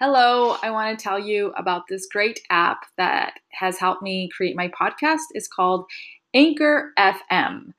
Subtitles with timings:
[0.00, 4.54] Hello, I want to tell you about this great app that has helped me create
[4.54, 5.22] my podcast.
[5.32, 5.86] It's called
[6.32, 7.72] Anchor FM.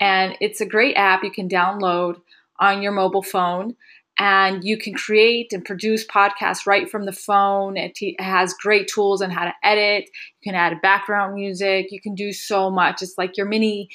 [0.00, 2.16] And it's a great app you can download
[2.58, 3.76] on your mobile phone
[4.18, 7.76] and you can create and produce podcasts right from the phone.
[7.76, 10.08] It, it, has great tools on how to edit.
[10.40, 11.88] You can add background music.
[11.90, 13.02] You can do so much.
[13.02, 13.90] It's like your mini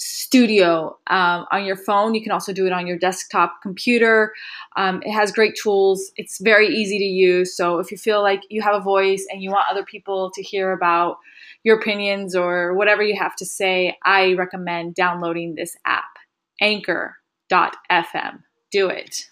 [0.00, 2.14] studio um, on your phone.
[2.14, 4.32] You can also do it on your desktop computer.
[4.76, 6.10] Um, it has great tools.
[6.16, 7.54] It's very easy to use.
[7.54, 10.42] So if you feel like you have a voice and you want other people to
[10.42, 11.18] hear about
[11.64, 16.16] your opinions or whatever you have to say, I recommend downloading this app,
[16.60, 18.42] anchor.fm.
[18.72, 19.29] Do it.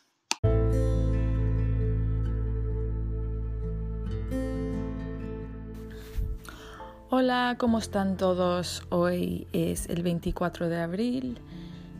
[7.20, 8.84] Hola, ¿cómo están todos?
[8.90, 11.40] Hoy es el 24 de abril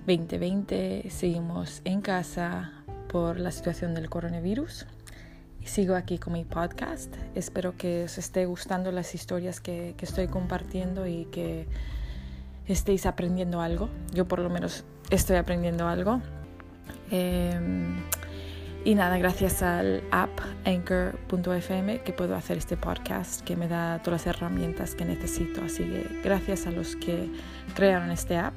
[0.07, 1.11] 2020.
[1.11, 2.71] Seguimos en casa
[3.09, 4.87] por la situación del coronavirus.
[5.65, 7.13] Sigo aquí con mi podcast.
[7.35, 11.67] Espero que os esté gustando las historias que, estoy compartiendo y que
[12.69, 13.89] estéis aprendiendo algo.
[14.15, 16.21] Yo por lo menos estoy aprendiendo algo.
[17.11, 17.97] Em,
[18.89, 20.31] y nada, gracias al app
[20.65, 25.63] anchor.fm que puedo hacer este podcast que me da todas las herramientas que necesito.
[25.63, 27.31] Así que gracias a los que
[27.75, 28.55] crearon este app.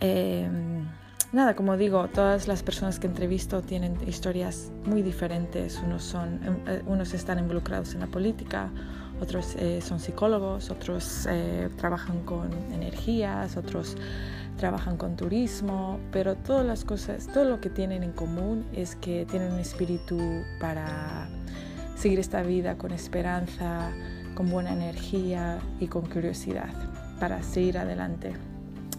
[0.00, 0.88] Em,
[1.30, 5.78] nada, como digo, todas las personas que entrevisto tienen historias muy diferentes.
[5.84, 8.70] Unos, son, em, eh, unos están involucrados en la política,
[9.20, 13.94] otros eh, son psicólogos, otros eh, trabajan con energías, otros
[14.58, 19.24] trabajan con turismo, pero todas las cosas, todo lo que tienen en común es que
[19.24, 20.18] tienen un espíritu
[20.60, 21.28] para
[21.96, 23.90] seguir esta vida con esperanza,
[24.34, 26.74] con buena energía y con curiosidad
[27.18, 28.34] para seguir adelante.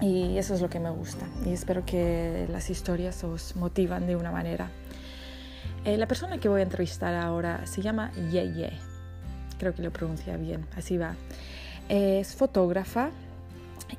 [0.01, 4.15] Y eso es lo que me gusta y espero que las historias os motivan de
[4.15, 4.71] una manera.
[5.85, 8.71] Eh, la persona que voy a entrevistar ahora se llama Yeye,
[9.57, 11.15] creo que lo pronuncia bien, así va.
[11.89, 13.11] Es fotógrafa,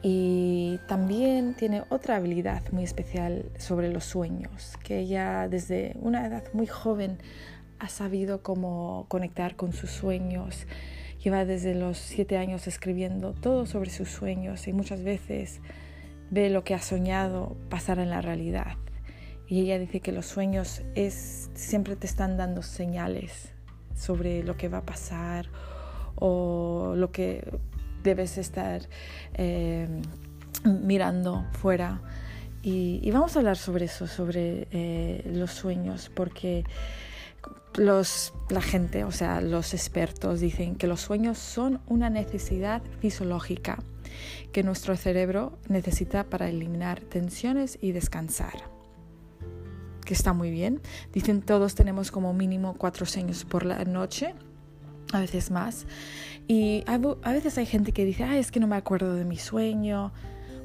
[0.02, 6.44] y también tiene otra habilidad muy especial sobre los sueños, que ella desde una edad
[6.52, 7.18] muy joven
[7.78, 10.66] ha sabido cómo conectar con sus sueños.
[11.22, 15.60] Lleva desde los siete años escribiendo todo sobre sus sueños y muchas veces
[16.30, 18.76] ve lo que ha soñado pasar en la realidad.
[19.48, 23.52] Y ella dice que los sueños es, siempre te están dando señales
[23.96, 25.48] sobre lo que va a pasar
[26.14, 27.44] o lo que
[28.02, 28.82] debes estar
[29.34, 29.88] eh,
[30.64, 32.00] mirando fuera.
[32.62, 36.64] Y, vamos a hablar sobre eso, sobre eh, los sueños, porque
[37.76, 43.78] los, la gente, o sea, los expertos dicen que los sueños son una necesidad fisiológica
[44.52, 48.68] que nuestro cerebro necesita para eliminar tensiones y descansar.
[50.04, 50.80] Que está muy bien.
[51.12, 54.34] Dicen todos tenemos como mínimo cuatro sueños por la noche
[55.12, 55.86] a veces más.
[56.48, 60.12] Y a veces hay gente que dice, es que no me acuerdo de mi sueño.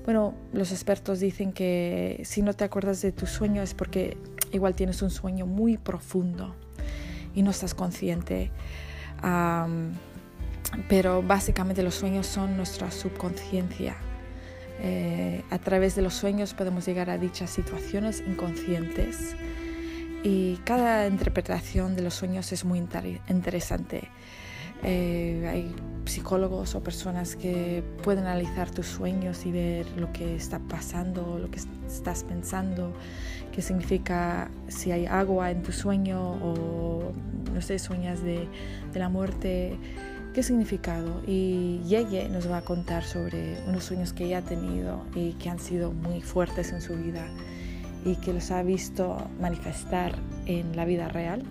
[0.04, 4.18] Bueno, los expertos dicen que si no te acuerdas de tu sueño es porque
[4.52, 6.56] igual tienes un sueño muy profundo
[7.34, 8.52] y no estás consciente.
[10.90, 13.96] pero básicamente los sueños son nuestra subconsciencia.
[14.82, 19.36] Eh, a través de los sueños podemos llegar a dichas situaciones inconscientes
[20.26, 24.10] y cada interpretación de los sueños es muy interesante.
[24.84, 25.76] Eh, hay
[26.06, 31.52] psicólogos o personas que pueden analizar tus sueños y ver lo que está pasando, lo
[31.52, 32.92] que estás pensando,
[33.52, 37.14] qué significa si hay agua en tu sueño o,
[37.54, 38.48] no sé, sueñas de,
[38.96, 39.78] la muerte,
[40.34, 41.22] qué significado.
[41.28, 45.52] Y Yeye nos va a contar sobre unos sueños que ella ha tenido y que
[45.52, 47.28] han sido muy fuertes en su vida
[48.06, 50.14] y que los ha visto manifestar
[50.46, 51.44] en la vida real.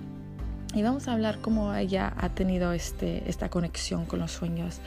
[0.73, 4.81] Y vamos a hablar cómo ella ha tenido este, esta conexión con los sueños.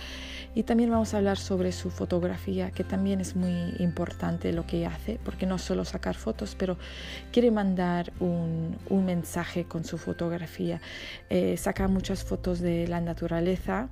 [0.55, 4.77] Y también vamos a hablar sobre su fotografía, que también es muy importante lo que
[4.77, 6.77] ella hace, porque no solo sacar fotos, pero
[7.31, 10.81] quiere mandar un, un mensaje con su fotografía.
[11.29, 13.89] Eh, saca muchas fotos de la naturaleza.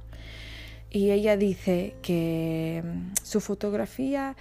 [0.92, 4.36] Y ella dice que mm, su fotografía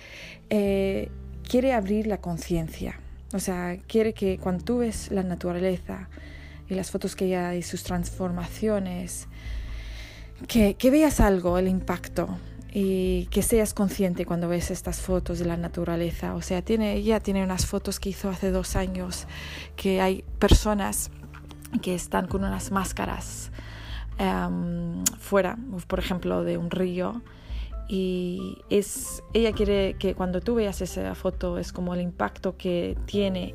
[0.51, 1.11] eh,
[1.49, 3.01] quiere abrir la conciencia
[3.35, 6.09] o sea, quiere que cuando tú ves la naturaleza
[6.69, 9.27] y las fotos que ella y sus transformaciones,
[10.47, 12.29] que, veas algo, el impacto
[12.73, 16.35] y que seas consciente cuando ves estas fotos de la naturaleza.
[16.37, 19.27] O sea, tiene, ella tiene unas fotos que hizo hace dos años
[19.75, 21.11] que hay personas
[21.83, 23.51] que están con unas máscaras
[24.21, 25.59] um, fuera,
[25.89, 27.21] por ejemplo, de un río
[27.89, 32.97] y es, ella quiere que cuando tú veas esa foto es como el impacto que
[33.07, 33.55] tiene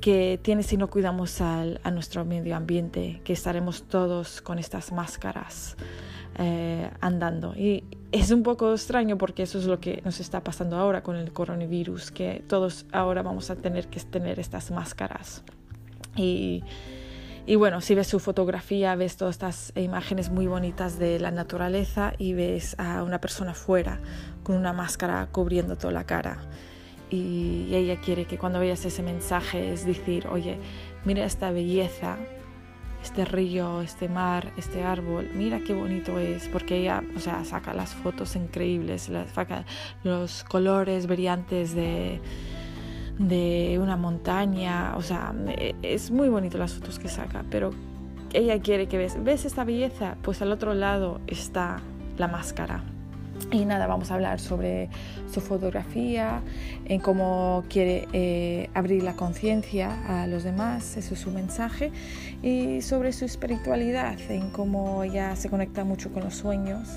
[0.00, 4.90] que tiene si no cuidamos al, a nuestro medio ambiente, que estaremos todos con estas
[4.92, 5.76] máscaras
[6.38, 7.54] eh, andando.
[7.54, 11.16] Y es un poco extraño porque eso es lo que nos está pasando ahora con
[11.16, 15.44] el coronavirus, que todos ahora vamos a tener que tener estas máscaras.
[16.16, 16.64] Y,
[17.46, 22.12] y bueno, si ves su fotografía, ves todas estas imágenes muy bonitas de la naturaleza
[22.18, 24.00] y ves a una persona fuera
[24.42, 26.38] con una máscara cubriendo toda la cara.
[27.08, 30.58] Y ella quiere que cuando veas ese mensaje es decir, oye,
[31.04, 32.16] mira esta belleza,
[33.00, 37.74] este río, este mar, este árbol, mira qué bonito es, porque ella, o sea, saca
[37.74, 39.08] las fotos increíbles,
[40.02, 42.20] los colores brillantes de,
[43.18, 45.34] de una montaña, o sea,
[45.82, 47.70] es muy bonito las fotos que saca, pero
[48.32, 50.16] ella quiere que ves, ¿ves esta belleza?
[50.22, 51.80] Pues al otro lado está
[52.18, 52.84] la máscara
[53.52, 54.88] y nada, vamos a hablar sobre
[55.32, 56.40] su fotografía,
[56.86, 61.92] en cómo quiere eh, abrir la conciencia a los demás, eso es su mensaje,
[62.42, 66.88] y sobre su espiritualidad, en cómo ella se conecta mucho con los sueños.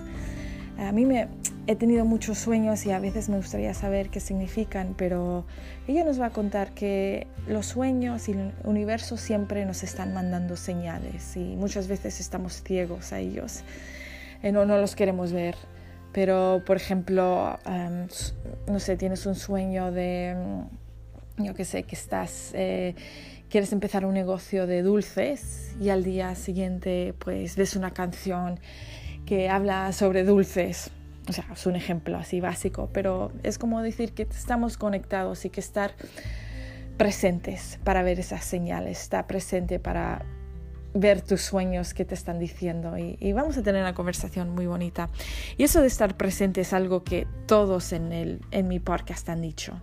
[0.79, 1.27] A mí me
[1.67, 5.45] he tenido muchos sueños y a veces me gustaría saber qué significan, pero
[5.87, 10.55] ella nos va a contar que los sueños y el universo siempre nos están mandando
[10.55, 13.63] señales y muchas veces estamos ciegos a ellos,
[14.41, 15.55] no, no los queremos ver.
[16.11, 18.07] Pero, por ejemplo, em,
[18.67, 20.35] no sé, tienes un sueño de,
[21.37, 22.95] mm, yo qué sé, que estás, eh,
[23.49, 28.59] quieres empezar un negocio de dulces y al día siguiente pues ves una canción
[29.29, 30.89] que habla sobre dulces.
[31.27, 35.51] O sea, es un ejemplo así básico, pero es como decir que estamos conectados y
[35.51, 35.93] que estar
[36.97, 40.25] presentes para ver esas señales, estar presente para
[40.95, 45.11] ver tus sueños que te están diciendo y, vamos a tener una conversación muy bonita.
[45.57, 49.43] Y eso de estar presente es algo que todos en, el, en mi podcast han
[49.43, 49.79] dicho.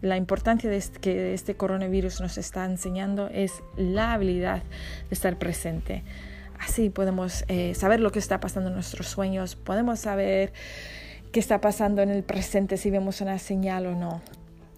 [0.00, 0.70] La importancia
[1.02, 6.02] que este coronavirus nos está enseñando es la habilidad de estar presente.
[6.58, 10.52] Así podemos eh, saber lo que está pasando en nuestros sueños, podemos saber
[11.32, 14.22] qué está pasando en el presente si vemos una señal o no.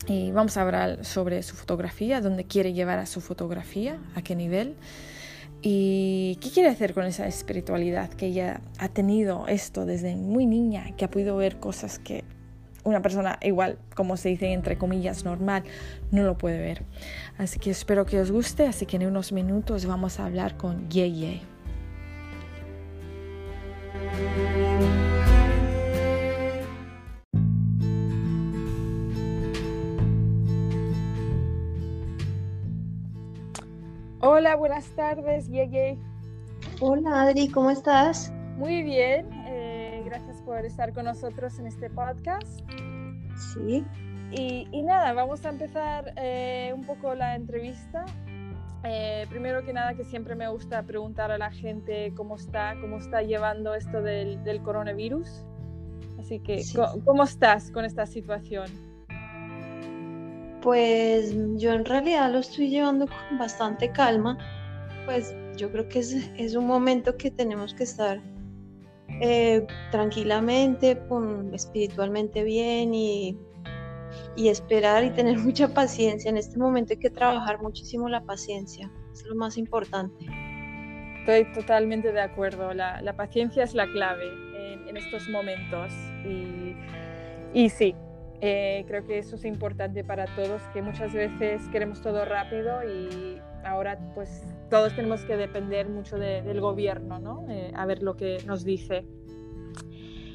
[0.07, 4.35] Y vamos a hablar sobre su fotografía, dónde quiere llevar a su fotografía, a qué
[4.35, 4.75] nivel.
[5.61, 10.95] ¿Y qué quiere hacer con esa espiritualidad que ella ha tenido esto desde muy niña,
[10.97, 12.25] que ha podido ver cosas que
[12.85, 15.65] una persona igual, como se dice entre comillas, normal,
[16.13, 16.85] no lo puede ver?
[17.39, 20.89] Así que espero que os guste, así que en unos minutos vamos a hablar con
[20.89, 21.58] Yeye.
[34.21, 35.97] Hola, buenas tardes, Yeye.
[36.81, 38.33] Hola, Adri, ¿cómo estás?
[38.57, 42.61] Muy bien, eh, gracias por estar con nosotros en este podcast.
[43.55, 43.85] Sí.
[44.31, 48.05] Y, nada, vamos a empezar eh, un poco la entrevista.
[48.85, 52.99] Eh, primero que nada, que siempre me gusta preguntar a la gente cómo está, cómo
[52.99, 55.45] está llevando esto del, coronavirus.
[56.19, 56.63] Así que,
[57.05, 58.67] ¿cómo estás con esta situación?
[60.63, 64.37] Pues yo en realidad lo estoy llevando con bastante calma.
[65.07, 68.21] Pues yo creo que es, un momento que tenemos que estar
[69.21, 71.01] eh, tranquilamente,
[71.53, 73.39] espiritualmente bien y,
[74.37, 76.29] y esperar y tener mucha paciencia.
[76.29, 80.27] En este momento hay que trabajar muchísimo la paciencia, es lo más importante.
[81.21, 85.93] Estoy totalmente de acuerdo, la, la paciencia es la clave en, en estos momentos
[86.25, 86.75] y,
[87.53, 87.95] y sí,
[88.41, 93.41] eh, creo que eso es importante para todos, que muchas veces queremos todo rápido y
[93.65, 97.47] ahora pues todos tenemos que depender mucho del gobierno, ¿no?
[97.49, 99.05] Eh, a ver lo que nos dice.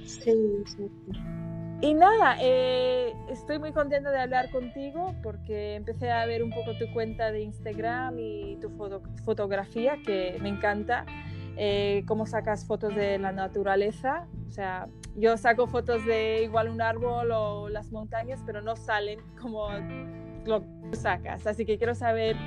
[0.03, 0.33] Sí,
[0.65, 0.91] sí.
[1.83, 6.77] Y nada, eh, estoy muy contenta de hablar contigo porque empecé a ver un poco
[6.77, 8.71] tu cuenta de Instagram y tu
[9.25, 11.05] fotografía, que me encanta.
[11.57, 14.29] Eh, cómo sacas fotos de la naturaleza.
[14.47, 14.87] O sea,
[15.17, 19.67] yo saco fotos de igual un árbol o las montañas, pero no salen como
[20.45, 20.63] lo
[20.93, 21.45] sacas.
[21.45, 22.37] Así que quiero saber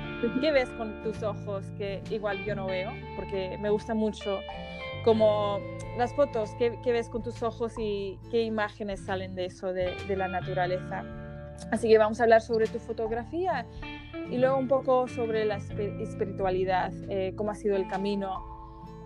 [0.41, 4.39] qué ves con tus ojos que igual yo no veo, porque me gusta mucho
[5.03, 5.59] como
[5.97, 10.27] las fotos, qué, ves con tus ojos y qué imágenes salen de eso, de, la
[10.27, 11.03] naturaleza.
[11.71, 13.65] Así que vamos a hablar sobre tu fotografía
[14.29, 18.57] y luego un poco sobre la espiritualidad, eh, cómo ha sido el camino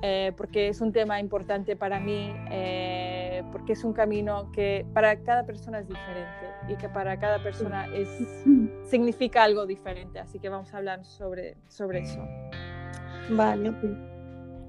[0.03, 5.21] eh, porque es un tema importante para mí, eh, porque es un camino que para
[5.21, 8.09] cada persona es diferente y que para cada persona es,
[8.89, 10.19] significa algo diferente.
[10.19, 12.19] Así que vamos a hablar sobre, sobre eso.
[13.29, 14.10] Vale.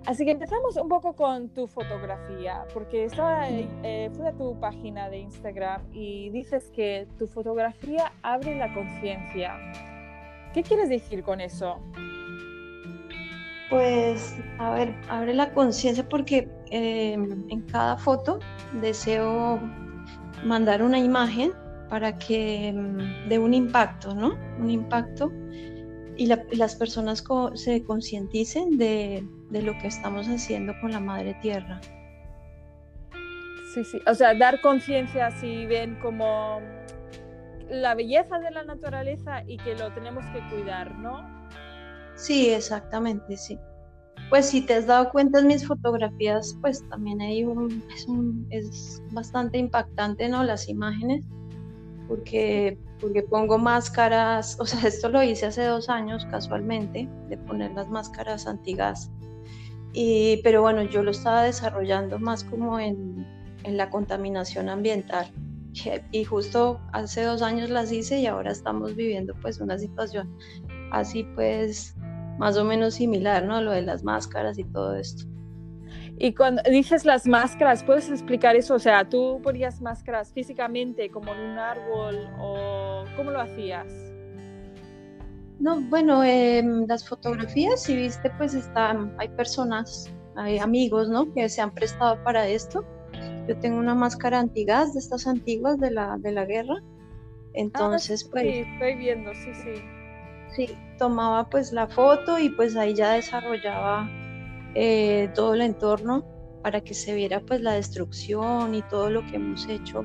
[0.07, 5.09] Así que empezamos un poco con tu fotografía, porque estaba, eh, fui a tu página
[5.09, 9.57] de Instagram y dices que tu fotografía abre la conciencia.
[10.53, 11.79] ¿Qué quieres decir con eso?
[13.71, 18.41] Pues, a ver, abre la conciencia porque em, en cada foto
[18.81, 19.61] deseo
[20.45, 21.53] mandar una imagen
[21.89, 24.35] para que em, dé un impacto, ¿no?
[24.59, 25.31] Un impacto
[26.17, 31.81] y las personas se concienticen de, de lo que estamos haciendo con la madre tierra.
[33.75, 36.61] Sí, sí, o sea, dar conciencia si ven como
[37.71, 41.27] la belleza de la naturaleza y que lo tenemos que cuidar, ¿no?
[42.15, 43.59] Sí, exactamente, sí.
[44.29, 47.83] Pues si te has dado cuenta en mis fotografías, pues también hay un,
[48.51, 50.45] es, bastante impactante, ¿no?
[50.45, 51.25] Las imágenes,
[52.09, 57.73] porque, porque pongo máscaras, o sea, esto lo hice hace dos años casualmente, de poner
[57.73, 59.11] las máscaras antigas.
[59.93, 63.27] Y, pero bueno, yo lo estaba desarrollando más como en,
[63.65, 65.31] en la contaminación ambiental.
[66.13, 70.31] Y justo hace dos años las hice y ahora estamos viviendo pues una situación
[70.91, 71.97] así pues
[72.39, 73.63] más o menos similar, ¿no?
[73.63, 75.32] Lo de las máscaras y todo esto.
[76.19, 78.75] Y cuando dices las máscaras, ¿puedes explicar eso?
[78.75, 83.87] O sea, ¿tú ponías máscaras físicamente como en un árbol o cómo lo hacías?
[85.59, 91.33] No, bueno, em, las fotografías, si viste, pues están, hay personas, hay amigos, ¿no?
[91.33, 92.85] Que se han prestado para esto.
[93.49, 96.75] Yo tengo una máscara antigas de estas antiguas de la, de la guerra.
[96.81, 98.45] Ah, Entonces, pues...
[98.45, 99.83] Sí, estoy viendo, sí, sí.
[100.55, 104.09] Sí, tomaba pues la foto y pues ahí ya desarrollaba
[104.75, 106.25] eh, todo el entorno
[106.63, 110.05] para que se viera pues la destrucción y todo lo que hemos hecho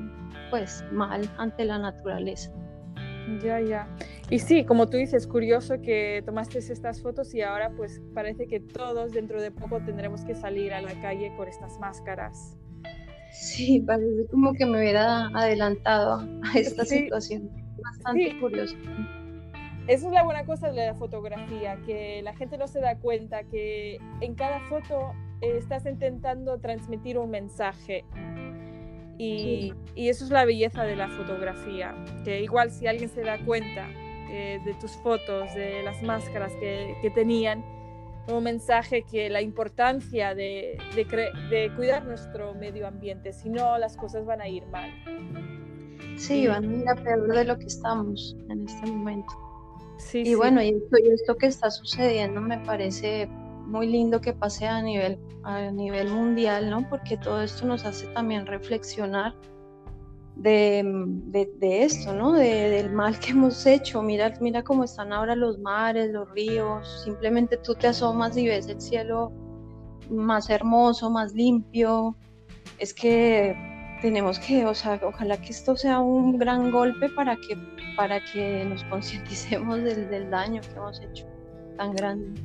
[0.50, 2.52] pues mal ante la naturaleza.
[3.42, 3.88] Ya, ya.
[4.30, 8.60] Y sí, como tú dices, curioso que tomaste estas fotos y ahora pues parece que
[8.60, 12.56] todos dentro de poco tendremos que salir a la calle con estas máscaras.
[13.32, 17.50] Sí, parece como que me hubiera adelantado a esta situación.
[17.82, 18.76] Bastante curioso.
[19.88, 23.44] Esa es la buena cosa de la fotografía, que la gente no se da cuenta
[23.44, 28.04] que en cada foto estás intentando transmitir un mensaje.
[29.16, 33.88] Y, eso es la belleza de la fotografía, que igual si alguien se da cuenta
[34.30, 37.64] eh, de tus fotos, de las máscaras que, que, tenían,
[38.28, 41.04] un mensaje que la importancia de, de,
[41.48, 44.90] de, cuidar nuestro medio ambiente, si no las cosas van a ir mal.
[46.16, 49.47] Sí, van a ir a peor de lo que estamos en este momento
[50.12, 50.80] y bueno, y
[51.12, 53.28] esto, que está sucediendo me parece
[53.66, 56.88] muy lindo que pase a nivel, a nivel mundial, ¿no?
[56.88, 59.34] Porque todo esto nos hace también reflexionar
[60.36, 60.84] de,
[61.26, 62.32] de, esto, ¿no?
[62.32, 64.02] De, del mal que hemos hecho.
[64.02, 67.02] Mira, mira cómo están ahora los mares, los ríos.
[67.04, 69.32] Simplemente tú te asomas y ves el cielo
[70.08, 72.16] más hermoso, más limpio.
[72.78, 73.54] Es que
[74.00, 77.56] tenemos que, o sea, ojalá que esto sea un gran golpe para que,
[77.96, 81.26] para que nos concienticemos del, del daño que hemos hecho
[81.76, 82.40] tan grande.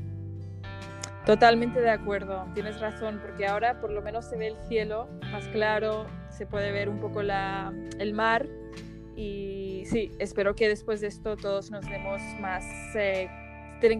[1.25, 5.47] Totalmente de acuerdo, tienes razón, porque ahora por lo menos se ve el cielo más
[5.49, 8.45] claro, se puede ver un poco la, el mar
[9.15, 13.29] y sí, espero que después de esto todos nos demos más, eh,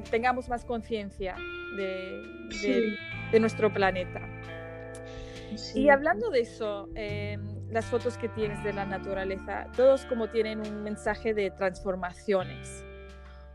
[0.10, 1.36] tengamos más conciencia
[1.78, 2.98] de,
[3.32, 4.22] de nuestro planeta.
[5.76, 10.60] Y hablando de eso, em, las fotos que tienes de la naturaleza, todos como tienen
[10.60, 12.84] un mensaje de transformaciones.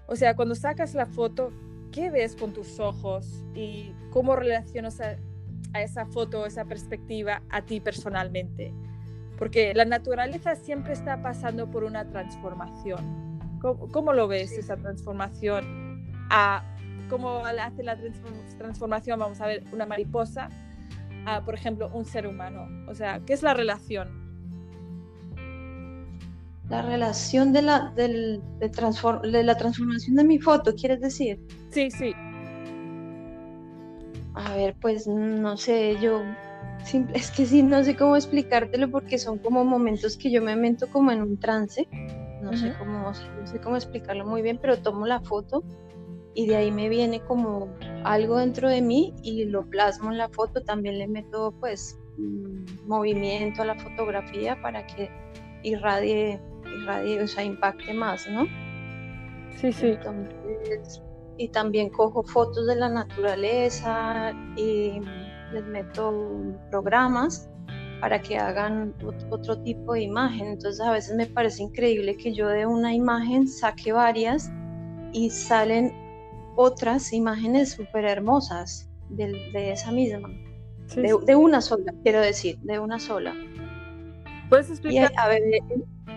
[0.06, 1.52] O sea, cuando sacas la foto,
[1.92, 5.16] ¿qué ves con tus ojos y cómo relacionas a,
[5.74, 8.72] esa foto, esa perspectiva a ti personalmente?
[9.38, 13.28] Porque la naturaleza siempre está pasando por una transformación.
[13.60, 16.12] ¿Cómo, lo ves esa transformación?
[16.30, 16.64] A,
[17.08, 17.96] ¿Cómo hace la
[18.56, 19.18] transformación?
[19.18, 20.48] Vamos a ver, una mariposa
[21.44, 22.68] por ejemplo, un ser humano?
[22.88, 24.28] O sea, ¿qué es la relación?
[26.68, 31.40] La relación de la, de, la transformación de mi foto, ¿quieres decir?
[31.70, 32.14] Sí, sí.
[34.34, 36.22] A ver, pues no sé, yo
[37.14, 40.88] es que sí, no sé cómo explicártelo porque son como momentos que yo me meto
[40.88, 41.88] como en un trance.
[42.42, 45.64] No, sé cómo, no sé cómo explicarlo muy bien, pero tomo la foto
[46.34, 47.68] y de ahí me viene como
[48.04, 52.86] algo dentro de mí y lo plasmo en la foto, también le meto pues mm,
[52.86, 55.10] movimiento a la fotografía para que
[55.62, 56.40] irradie,
[56.80, 58.46] irradie, o sea, impacte más, ¿no?
[59.56, 59.98] Sí, sí.
[61.36, 65.00] y también cojo fotos de la naturaleza y
[65.52, 66.30] les meto
[66.70, 67.50] programas
[68.00, 68.94] para que hagan
[69.30, 70.46] otro tipo de imagen.
[70.48, 74.50] Entonces a veces me parece increíble que yo de una imagen saque varias
[75.12, 75.92] y salen
[76.60, 80.28] otras imágenes súper hermosas de, esa misma.
[80.96, 83.32] de, una sola, quiero decir, de una sola.
[84.48, 85.12] ¿Puedes explicar?
[85.16, 85.40] a ver,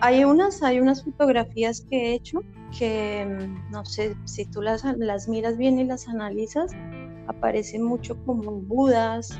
[0.00, 2.40] hay unas, hay unas fotografías que he hecho
[2.76, 6.72] que, mm, no sé, si tú las, las miras bien y las analizas,
[7.28, 9.38] aparecen mucho como budas,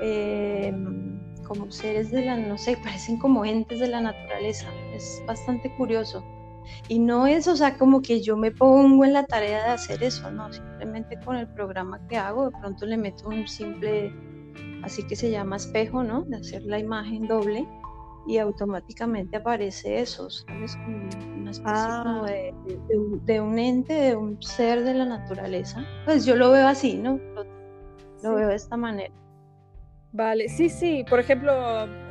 [0.00, 4.66] em, como seres de la, no sé, parecen como entes de la naturaleza.
[4.92, 6.24] Es bastante curioso.
[6.88, 10.02] Y no es, o sea, como que yo me pongo en la tarea de hacer
[10.02, 14.12] eso, no, simplemente con el programa que hago, de pronto le meto un simple,
[14.82, 16.22] así que se llama espejo, ¿no?
[16.22, 17.66] De hacer la imagen doble
[18.26, 20.76] y automáticamente aparece eso, ¿sabes?
[20.76, 20.96] Como
[21.40, 22.22] una especie Ah.
[22.26, 22.54] de,
[22.88, 25.84] de un- de un ente, de un ser de la naturaleza.
[26.04, 27.16] Pues yo lo veo así, ¿no?
[27.34, 27.50] Lo, lo
[28.20, 28.28] Sí.
[28.36, 29.12] veo de esta manera.
[30.12, 31.04] Vale, sí, sí.
[31.08, 31.52] Por ejemplo,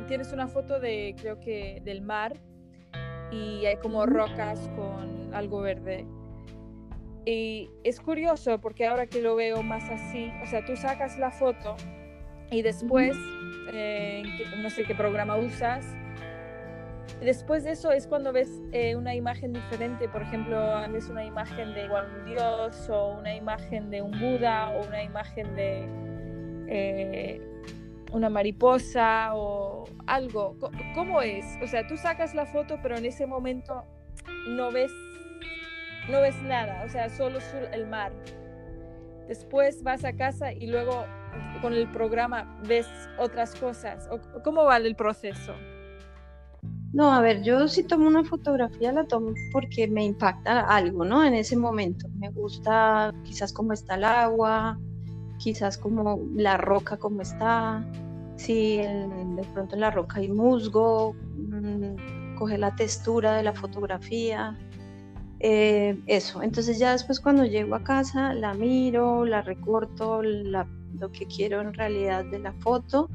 [0.08, 2.34] tienes una foto de, creo que del mar
[3.32, 6.06] y hay como rocas con algo verde.
[7.24, 11.30] Y es curioso porque ahora que lo veo más así, o sea, tú sacas la
[11.30, 11.76] foto
[12.50, 13.16] y después,
[13.72, 14.22] eh,
[14.58, 15.86] no sé qué programa usas,
[17.20, 20.60] después de eso es cuando ves eh, una imagen diferente, por ejemplo,
[20.90, 25.02] ves una imagen de igual un dios o una imagen de un Buda o una
[25.02, 25.86] imagen de
[26.68, 27.40] eh,
[28.12, 30.56] una mariposa o algo.
[30.94, 31.44] ¿Cómo es?
[31.62, 33.84] O sea, tú sacas la foto, pero en ese momento
[34.48, 34.92] no ves,
[36.10, 37.38] no ves nada, o sea, solo
[37.72, 38.12] el mar.
[39.28, 41.06] Después vas a casa y luego
[41.60, 42.86] con el programa ves
[43.18, 44.08] otras cosas.
[44.10, 45.54] ¿O ¿Cómo va el proceso?
[46.92, 51.24] No, a ver, yo si tomo una fotografía la tomo porque me impacta algo, ¿no?
[51.24, 52.06] En ese momento.
[52.18, 54.78] Me gusta quizás cómo está el agua,
[55.42, 57.84] quizás como la roca cómo está,
[58.36, 64.56] si de pronto en la roca hay musgo, mm, coge la textura de la fotografía,
[65.40, 66.42] eh, eso.
[66.42, 70.68] Entonces ya después cuando llego a casa la miro, la recorto, la-
[71.00, 73.08] lo que quiero en realidad de la foto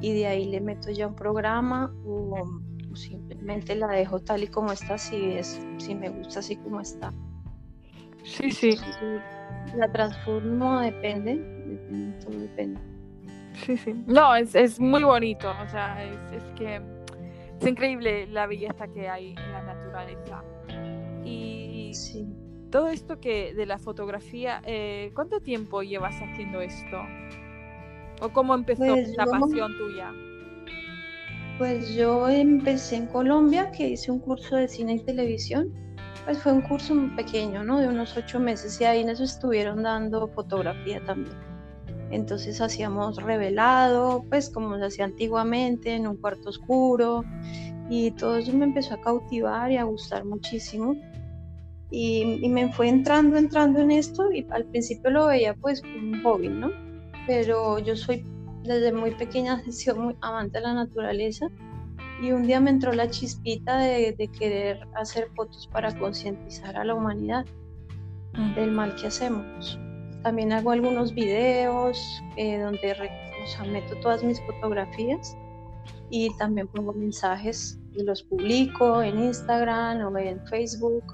[0.00, 2.34] y de ahí le meto ya un programa o,
[2.90, 6.80] o simplemente la dejo tal y como está si es si me gusta así como
[6.80, 7.12] está.
[8.22, 8.78] Sí, sí,
[9.76, 12.80] La transformo, depende, depende, todo depende.
[13.54, 13.94] sí, sí.
[14.06, 16.80] No, es, es muy bonito, o sea, es, es que
[17.60, 20.42] es increíble la belleza que hay en la naturaleza.
[21.24, 22.26] Y Sí.
[22.70, 26.98] todo esto que de la fotografía, eh, ¿cuánto tiempo llevas haciendo esto?
[28.20, 30.12] ¿O cómo empezó Pues la yo- pasión tuya?
[31.58, 35.72] Pues yo empecé en Colombia, que hice un curso de cine y televisión.
[36.24, 37.80] Pues fue un curso pequeño, ¿no?
[37.80, 41.36] De unos ocho meses y ahí en eso estuvieron dando fotografía también.
[42.10, 47.24] Entonces hacíamos revelado, pues como se hacía antiguamente, en un cuarto oscuro.
[47.90, 50.94] Y todo eso me empezó a cautivar y a gustar muchísimo.
[51.90, 55.96] Y, y me fue entrando, entrando en esto y al principio lo veía pues como
[55.96, 56.70] un hobby, ¿no?
[57.26, 58.24] Pero yo soy
[58.64, 61.48] desde muy pequeña he sido muy amante de la naturaleza
[62.22, 66.84] y un día me entró la chispita de, de querer hacer fotos para concientizar a
[66.84, 67.44] la humanidad
[68.54, 69.78] del mal que hacemos.
[70.22, 71.98] También hago algunos videos
[72.36, 73.10] eh, donde re-
[73.42, 75.36] o sea, meto todas mis fotografías
[76.10, 81.04] y también pongo mensajes y los publico en Instagram o en Facebook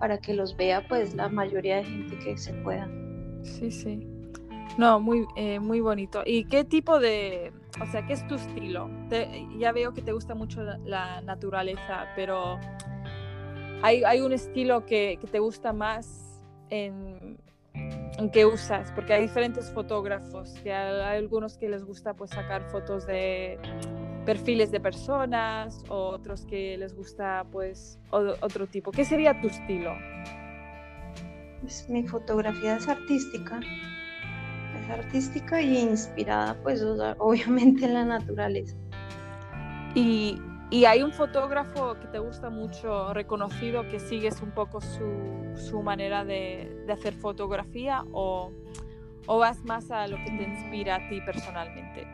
[0.00, 2.88] para que los vea pues la mayoría de gente que se pueda.
[3.42, 4.06] Sí, sí.
[4.78, 6.22] No, muy, eh, muy bonito.
[6.24, 8.90] ¿Y qué tipo de, o sea, qué es tu estilo?
[9.58, 12.58] Ya veo que te gusta mucho la, naturaleza, pero
[13.82, 17.38] ¿hay, un estilo que, te gusta más en,
[18.32, 18.90] que usas?
[18.92, 23.58] Porque hay diferentes fotógrafos, que hay, algunos que les gusta pues sacar fotos de
[24.24, 28.90] perfiles de personas, otros que les gusta pues otro tipo.
[28.90, 29.94] ¿Qué sería tu estilo?
[31.60, 33.60] Pues, mi fotografía es artística,
[34.90, 36.82] artística y inspirada pues
[37.18, 38.76] obviamente en la naturaleza.
[39.94, 45.54] Y, y hay un fotógrafo que te gusta mucho, reconocido, que sigues un poco su,
[45.56, 48.52] su manera de, de hacer fotografía o,
[49.26, 52.06] o vas más a lo que te inspira a ti personalmente.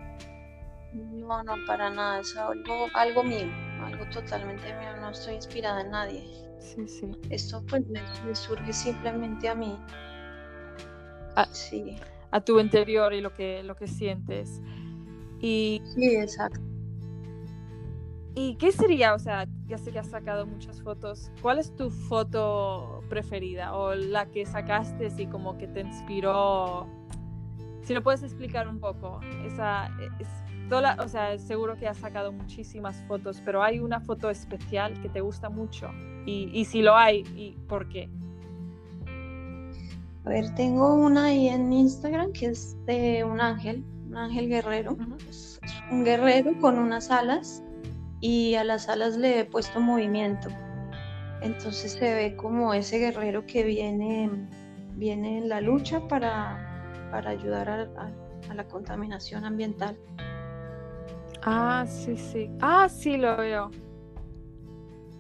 [0.93, 3.49] No, no, para nada, es algo, algo mío,
[3.83, 6.25] algo totalmente mío, no estoy inspirada en nadie.
[6.61, 7.11] Sí, sí.
[7.31, 9.77] Esto pues me, me surge simplemente a mí.
[11.35, 11.49] Ah.
[11.51, 11.97] Sí,
[12.35, 14.61] A tu interior y lo que, lo que sientes.
[15.41, 16.61] Y, sí, exacto.
[18.35, 19.15] ¿Y qué sería?
[19.15, 21.31] O sea, ya sé que has sacado muchas fotos.
[21.41, 26.89] ¿Cuál es tu foto preferida o la que sacaste y como que te inspiró?
[27.83, 29.21] Si lo puedes explicar un poco.
[29.47, 29.87] Esa,
[30.19, 30.27] es,
[30.69, 35.01] toda la- o sea, seguro que has sacado muchísimas fotos, pero hay una foto especial
[35.01, 35.91] que te gusta mucho.
[36.27, 38.11] Y, y si lo hay, ¿y por qué?
[40.25, 44.97] A ver, tengo una ahí en Instagram que es de un ángel, un ángel guerrero.
[45.29, 45.61] Es
[45.91, 47.63] un guerrero con unas alas
[48.21, 50.49] y a las alas le he puesto movimiento.
[51.43, 54.31] Entonces se ve como ese guerrero que viene,
[54.95, 59.99] viene en la lucha para, para ayudar a, la contaminación ambiental.
[61.43, 62.51] Ah, sí, sí.
[62.63, 63.71] Ah, sí, lo veo.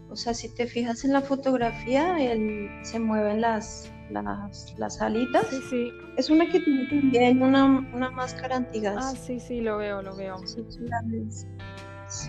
[0.08, 5.46] O sea, si te fijas en la fotografía, él se mueven las, las, las alitas.
[5.48, 5.92] Sí, sí.
[6.16, 8.96] Es una que tiene también una, una máscara antigás.
[8.98, 10.36] Ah, sí, sí, lo veo, lo veo.
[10.46, 10.64] Sí,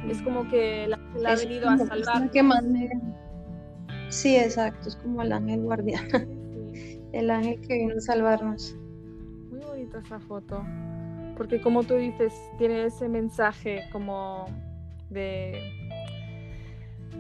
[0.10, 0.98] Es como que la,
[1.32, 2.32] ha venido a salvar.
[2.32, 2.90] Que más me...
[4.10, 6.08] Sí, exacto, es como el ángel guardián.
[7.12, 8.76] El ángel que vino a salvarnos.
[9.50, 10.62] Muy bonita esa foto.
[11.38, 14.48] Porque como tú dices, tiene ese mensaje como
[15.10, 15.62] de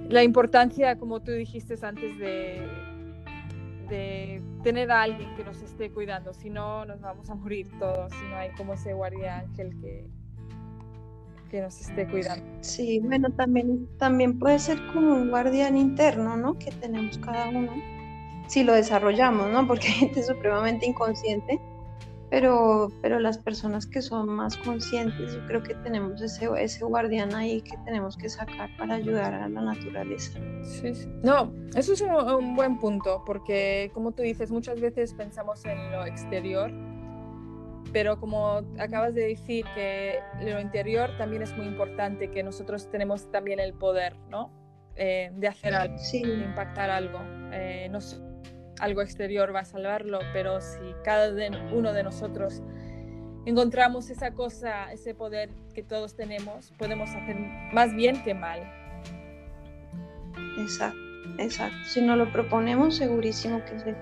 [0.10, 2.68] la importancia, como tú dijiste antes, de
[3.88, 8.12] de tener a alguien que nos esté cuidando, si no nos vamos a morir todos,
[8.12, 10.08] si no hay como ese guardia ángel que,
[11.50, 12.46] que nos esté cuidando.
[12.62, 16.58] Sí, bueno, también, también puede ser como un guardián interno, ¿no?
[16.58, 17.72] Que tenemos cada uno,
[18.48, 19.68] si lo desarrollamos, ¿no?
[19.68, 21.60] Porque hay gente supremamente inconsciente
[22.36, 27.34] pero, pero las personas que son más conscientes, yo creo que tenemos ese, ese guardián
[27.34, 30.38] ahí que tenemos que sacar para ayudar a la naturaleza.
[30.62, 31.08] Sí, sí.
[31.24, 36.06] No, eso es un, buen punto, porque como tú dices, muchas veces pensamos en lo
[36.06, 36.74] exterior,
[37.94, 43.32] pero como acabas de decir que lo interior también es muy importante, que nosotros tenemos
[43.32, 44.52] también el poder, ¿no?
[44.98, 47.22] Eh, de hacer algo, de impactar algo.
[47.54, 47.88] Eh,
[48.80, 51.34] algo exterior va a salvarlo, pero si cada
[51.74, 52.62] uno de nosotros
[53.46, 57.38] encontramos esa cosa, ese poder que todos tenemos, podemos hacer
[57.74, 58.60] más bien que mal.
[60.58, 61.00] Exacto,
[61.38, 61.78] exacto.
[61.86, 63.96] Si nos lo proponemos, segurísimo que se,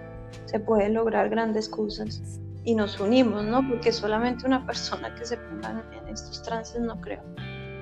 [0.45, 2.39] se puede lograr grandes cosas.
[2.65, 3.67] Y nos unimos, ¿no?
[3.67, 7.21] Porque solamente una persona que se ponga en estos trances no creo.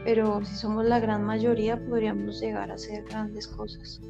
[0.04, 4.02] Pero si somos la gran mayoría, podríamos llegar a hacer grandes cosas.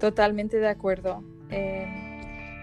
[0.00, 1.22] Totalmente de acuerdo.
[1.50, 2.05] Eh,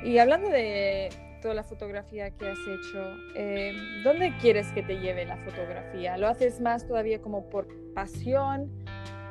[0.04, 1.10] y hablando de
[1.42, 6.18] toda la fotografía que has hecho, eh, ¿dónde quieres que te lleve la fotografía?
[6.18, 8.72] ¿Lo haces más todavía como por pasión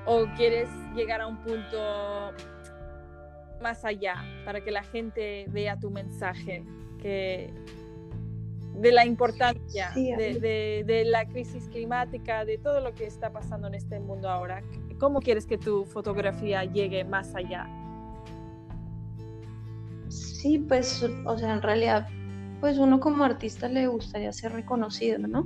[0.07, 2.33] o quieres llegar a un punto
[3.61, 6.65] más allá para que la gente vea tu mensaje
[7.01, 7.53] que
[8.75, 13.75] de la importancia de, de, la crisis climática, de todo lo que está pasando en
[13.75, 14.63] este mundo ahora.
[14.99, 17.69] ¿Cómo quieres que tu fotografía llegue más allá?
[20.43, 22.09] Sí, pues, o sea, en realidad,
[22.61, 25.45] pues uno como artista le gustaría ser reconocido, ¿no?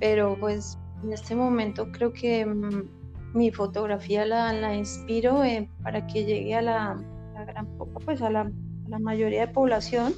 [0.00, 2.90] Pero pues en este momento creo que mm,
[3.32, 7.02] mi fotografía la, la inspiro eh, para que llegue a la,
[7.46, 7.66] gran,
[8.04, 8.52] pues a la,
[9.00, 10.12] mayoría de población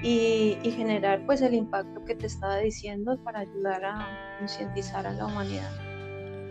[0.00, 5.12] y, y, generar pues el impacto que te estaba diciendo para ayudar a concientizar a
[5.12, 5.72] la humanidad.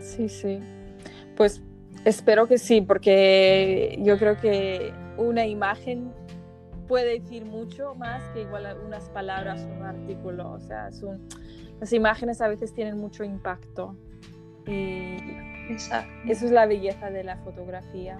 [0.00, 0.60] Sí, sí.
[1.34, 1.62] Pues
[2.04, 6.12] espero que sí, porque yo creo que una imagen
[6.88, 10.50] puede decir mucho más que igual unas palabras o un artículo.
[10.52, 11.28] O sea, son,
[11.80, 13.94] las imágenes a veces tienen mucho impacto.
[14.66, 15.16] Y
[15.70, 16.10] Exacto.
[16.26, 18.18] eso es la belleza de la fotografía.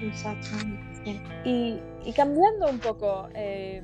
[0.00, 1.20] Exactamente.
[1.44, 3.82] Y, y cambiando un poco eh,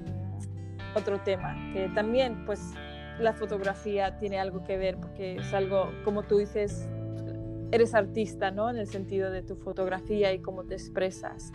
[0.95, 2.73] otro tema, que también pues
[3.19, 6.89] la fotografía tiene algo que ver, porque es algo, como tú dices,
[7.71, 8.71] eres artista, ¿no?
[8.71, 11.53] En el sentido de tu fotografía y cómo te expresas.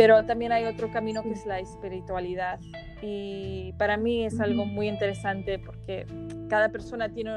[0.00, 2.58] Pero también hay otro camino que es la espiritualidad.
[3.02, 6.06] Y para mí es algo muy interesante porque
[6.48, 7.32] cada persona tiene,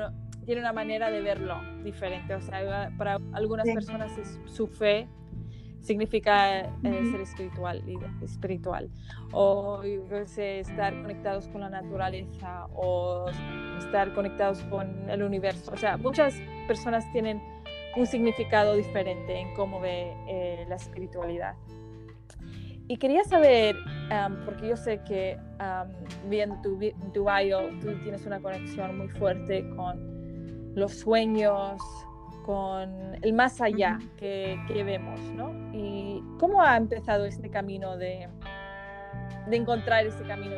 [0.45, 2.33] tiene una manera de verlo diferente.
[2.35, 5.09] O sea, para algunas personas es su fe
[5.81, 7.83] significa eh, ser espiritual,
[8.21, 8.89] espiritual
[9.33, 13.25] o estar conectados con la naturaleza o
[13.77, 15.73] estar conectados con el universo.
[15.73, 16.33] O sea, muchas
[16.67, 17.41] personas tienen
[17.97, 21.55] un significado diferente en cómo ve eh, la espiritualidad.
[22.87, 23.75] Y quería saber,
[24.45, 25.37] porque yo sé que
[26.29, 26.79] viendo tu,
[27.13, 31.81] tu bio, tú tienes una conexión muy fuerte con los sueños,
[32.45, 35.53] con el más allá que, que vemos, ¿no?
[35.73, 38.27] ¿Y cómo ha empezado este camino de,
[39.49, 40.55] de encontrar ese camino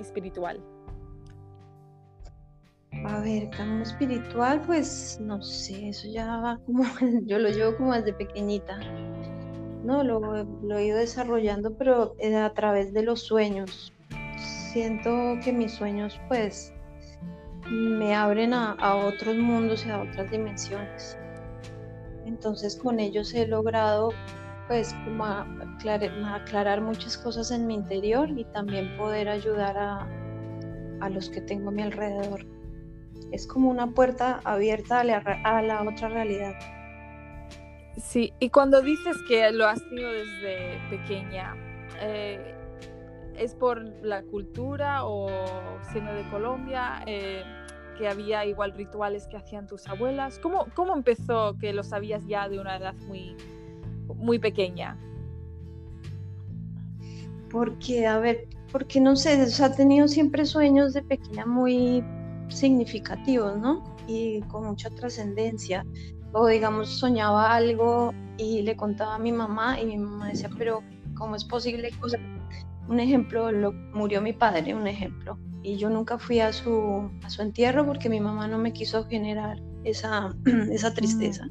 [0.00, 0.60] espiritual?
[3.06, 6.84] A ver, camino espiritual, pues no sé, eso ya va como,
[7.24, 8.78] yo lo llevo como desde pequeñita.
[9.84, 10.02] ¿No?
[10.04, 13.92] Lo, he ido desarrollando, pero eh, a través de los sueños.
[14.72, 15.10] Siento
[15.44, 16.72] que mis sueños, pues,
[17.70, 21.18] me abren a, otros mundos y a otras dimensiones.
[22.24, 24.10] Entonces, con ellos he logrado,
[24.68, 24.94] pues,
[26.24, 30.08] aclarar, muchas cosas en mi interior y también poder ayudar a,
[31.00, 32.46] a los que tengo a mi alrededor.
[33.32, 36.54] Es como una puerta abierta a la otra realidad.
[37.96, 41.54] Sí, y cuando dices que lo has tenido desde pequeña,
[42.00, 42.54] eh,
[43.36, 45.28] ¿es por la cultura o
[45.90, 47.02] siendo de Colombia?
[47.06, 47.42] Eh,
[47.98, 50.38] que había igual rituales que hacían tus abuelas.
[50.38, 53.36] ¿Cómo, cómo empezó que lo sabías ya de una edad muy,
[54.16, 54.96] muy pequeña?
[57.50, 62.02] Porque, a ver, porque no sé, o sea, he tenido siempre sueños de pequeña muy
[62.48, 63.84] significativos, ¿no?
[64.06, 65.84] Y con mucha trascendencia.
[66.32, 70.82] O digamos, soñaba algo y le contaba a mi mamá y mi mamá decía, pero
[71.14, 71.90] ¿cómo es posible?
[72.02, 72.20] O sea,
[72.88, 77.30] un ejemplo, lo, murió mi padre, un ejemplo y yo nunca fui a su, a
[77.30, 80.34] su entierro porque mi mamá no me quiso generar esa,
[80.70, 80.94] esa mm.
[80.94, 81.46] tristeza.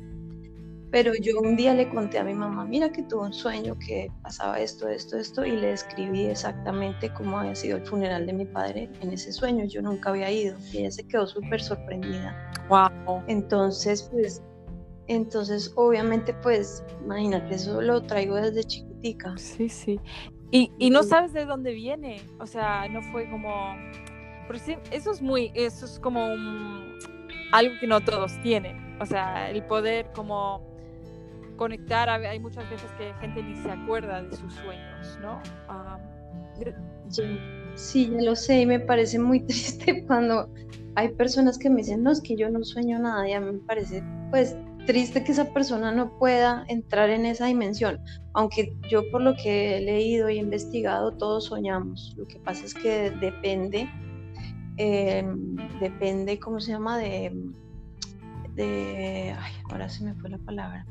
[0.92, 4.12] Pero yo un día le conté a mi mamá, mira que tuve un sueño que
[4.24, 8.46] pasaba esto, esto, esto, y le describí exactamente cómo había sido el funeral de mi
[8.46, 9.64] padre en ese sueño.
[9.64, 12.36] Yo nunca había ido y ella se quedó súper sorprendida.
[12.68, 13.24] Wow.
[13.28, 14.44] Entonces, pues,
[15.16, 19.38] entonces, obviamente, pues, imagínate, eso lo traigo desde chiquitica.
[19.38, 20.00] Sí, sí.
[20.52, 23.76] Y, y, no sabes de dónde viene, o sea, no fue como...
[24.56, 26.28] sí, eso es muy, eso es como
[27.52, 30.62] algo que no todos tienen, o sea, el poder como
[31.56, 35.42] conectar, hay muchas veces que gente ni se acuerda de sus sueños, ¿no?
[37.76, 40.50] sí, ya lo sé y me parece muy triste cuando
[40.96, 44.04] hay personas que me dicen, no, es que yo no sueño nada, ya me parece,
[44.32, 48.00] pues triste que esa persona no pueda entrar en esa dimensión,
[48.34, 52.14] aunque yo por lo que he leído y investigado, todos soñamos.
[52.18, 53.90] Lo que pasa es que depende,
[54.78, 56.98] em, depende, ¿cómo se llama?
[56.98, 57.32] De,
[58.56, 60.86] de, ay, ahora se me fue la palabra.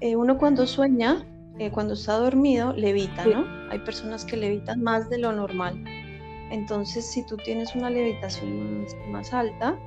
[0.00, 1.26] Eh, uno cuando sueña,
[1.58, 3.46] eh, cuando está dormido, levita, ¿no?
[3.70, 5.82] Hay personas que levitan más de lo normal.
[6.50, 9.78] Entonces, si tú tienes una levitación más alta,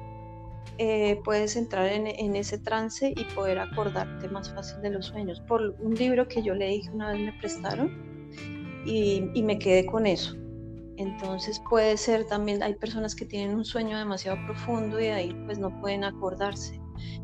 [0.78, 5.42] eh, puedes entrar en, ese trance y poder acordarte más fácil de los sueños.
[5.42, 7.92] Por un libro que yo leí que una vez me prestaron
[8.86, 10.36] y, me quedé con eso.
[10.98, 15.60] Entonces puede ser también, hay personas que tienen un sueño demasiado profundo y ahí pues
[15.60, 16.80] no pueden acordarse.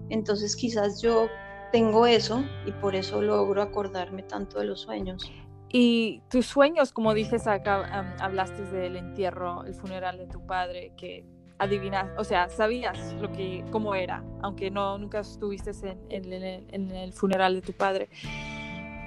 [0.10, 1.27] Entonces quizás yo
[1.71, 5.32] tengo eso y por eso logro acordarme tanto de los sueños.
[5.75, 11.25] Y tus sueños, como dices acá, hablaste del entierro, el funeral de tu padre, que
[11.63, 15.71] adivinas, o sea, sabías lo que, cómo era, aunque no nunca estuviste
[16.10, 18.10] en, el, funeral de tu padre.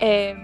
[0.01, 0.35] Eh,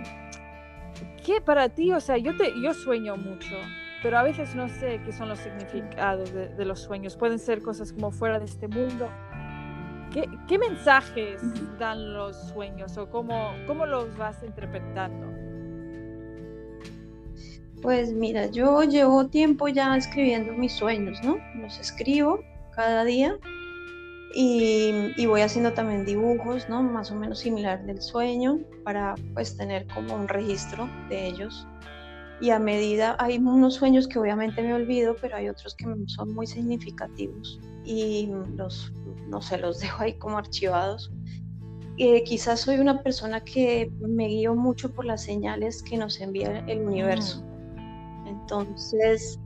[1.25, 1.93] ¿Qué para ti?
[1.93, 3.57] O sea, yo, te, yo sueño mucho,
[4.03, 7.17] pero a veces no sé qué son los significados de, los sueños.
[7.17, 9.09] Pueden ser cosas como fuera de este mundo.
[10.13, 11.41] ¿Qué, qué mensajes
[11.79, 15.52] dan los sueños o cómo, cómo los vas interpretando?
[17.83, 21.39] Pues mira, yo llevo tiempo ya escribiendo mis sueños, ¿no?
[21.57, 22.39] Los escribo
[22.77, 23.37] cada día
[24.35, 26.81] y, voy haciendo también dibujos, ¿no?
[26.83, 31.67] Más o menos similar del sueño para pues tener como un registro de ellos.
[32.41, 36.35] Y a medida, hay unos sueños que obviamente me olvido, pero hay otros que son
[36.35, 38.93] muy significativos y los,
[39.29, 41.13] no sé, los dejo ahí como archivados.
[41.99, 46.65] Eh, quizás soy una persona que me guío mucho por las señales que nos envía
[46.69, 47.45] el universo.
[48.33, 49.39] Entonces,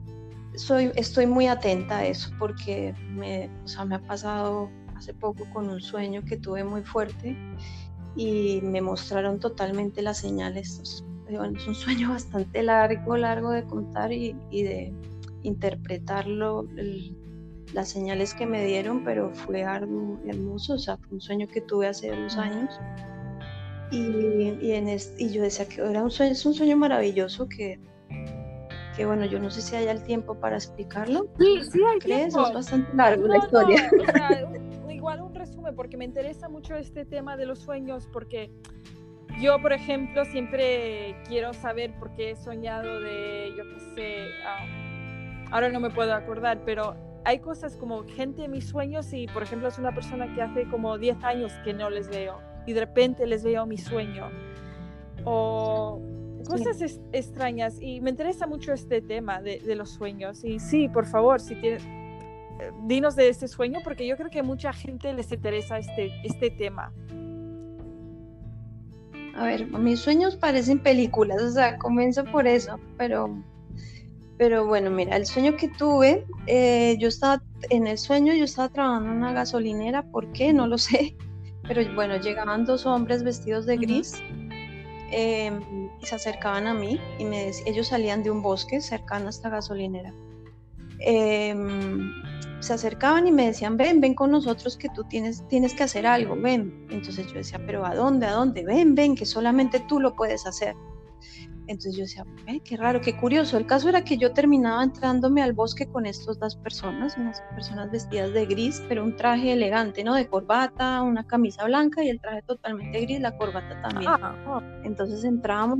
[0.55, 3.49] soy, estoy muy atenta a eso porque me,
[3.85, 7.37] me ha pasado hace poco con un sueño que tuve muy fuerte
[8.15, 10.79] y me mostraron totalmente las señales.
[11.29, 14.93] es un sueño bastante largo, largo de contar y, de
[15.43, 16.67] interpretarlo,
[17.73, 21.61] las señales que me dieron, pero fue algo hermoso, o sea, fue un sueño que
[21.61, 22.79] tuve hace dos años.
[23.91, 27.79] Y, y, en y yo decía que era un sueño, es un sueño maravilloso que
[28.97, 31.27] que bueno, yo no sé si haya el tiempo para explicarlo.
[31.37, 32.35] Sí, sí hay ¿Crees?
[32.35, 33.91] Es bastante largo la historia.
[34.89, 38.51] igual un resumen, porque me interesa mucho este tema de los sueños, porque
[39.39, 44.27] yo, por ejemplo, siempre quiero saber por qué he soñado de, yo qué sé,
[45.51, 49.43] ahora no me puedo acordar, pero hay cosas como gente en mis sueños y, por
[49.43, 52.79] ejemplo, es una persona que hace como 10 años que no les veo y de
[52.79, 54.31] repente les veo mi sueño.
[55.23, 56.01] O
[56.47, 60.43] cosas extrañas y me interesa mucho este tema de, los sueños.
[60.43, 64.39] Y sí, por favor, si tienes, eh, dinos de este sueño porque yo creo que
[64.39, 66.91] a mucha gente les interesa este, este tema.
[69.35, 73.43] A ver, mis sueños parecen películas, o sea, comienzo por eso, pero,
[74.39, 78.69] pero bueno, mira, el sueño que tuve, eh, yo estaba, en el sueño yo estaba
[78.69, 80.53] trabajando en una gasolinera, ¿por qué?
[80.53, 81.15] No lo sé,
[81.67, 84.15] pero bueno, llegaban dos hombres vestidos de gris.
[85.11, 89.49] Y se acercaban a mí y me ellos salían de un bosque cercano a esta
[89.49, 90.13] gasolinera
[90.99, 92.11] em,
[92.59, 96.07] se acercaban y me decían, ven, ven con nosotros que tú tienes, tienes que hacer
[96.07, 96.87] algo, ven.
[96.89, 98.25] Entonces yo decía, pero ¿a dónde?
[98.25, 98.63] ¿A dónde?
[98.65, 100.75] Ven, ven, que solamente tú lo puedes hacer.
[101.67, 102.25] Entonces yo decía,
[102.63, 103.57] qué raro, qué curioso.
[103.57, 107.91] El caso era que yo terminaba entrándome al bosque con estas dos personas, unas personas
[107.91, 110.15] vestidas de gris, pero un traje elegante, ¿no?
[110.15, 114.09] De corbata, una camisa blanca y el traje totalmente gris, la corbata también.
[114.11, 115.79] Ah, Entonces entrábamos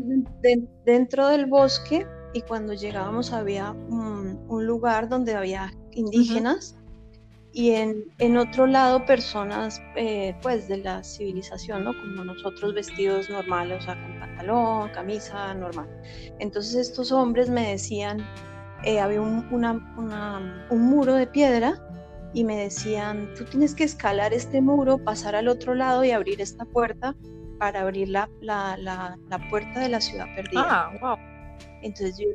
[0.86, 6.78] dentro del bosque y cuando llegábamos había un, lugar donde había indígenas
[7.58, 11.92] y en, en, otro lado personas eh, pues de la civilización, ¿no?
[11.92, 15.90] Como nosotros vestidos normales, o sea, con pantalón, camisa, normal.
[16.38, 18.24] Entonces estos hombres me decían,
[18.84, 21.82] eh, había un, una, un muro de piedra
[22.32, 26.40] y me decían, tú tienes que escalar este muro, pasar al otro lado y abrir
[26.40, 27.16] esta puerta
[27.58, 30.64] para abrir la, la, la, la puerta de la ciudad perdida.
[30.64, 31.37] Ah, wow.
[31.82, 32.28] Entonces yo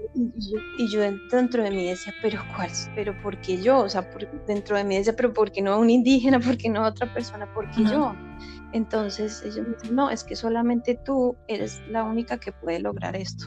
[0.79, 2.71] y, yo, dentro de mí decía, pero ¿cuál?
[2.95, 3.81] ¿Pero por qué yo?
[3.81, 4.09] O sea,
[4.47, 6.39] dentro de mí decía, pero ¿por qué no un indígena?
[6.39, 7.53] ¿Por qué no otra persona?
[7.53, 8.15] ¿Por qué yo?
[8.73, 13.17] Entonces ellos me dicen, no, es que solamente tú eres la única que puede lograr
[13.17, 13.47] esto.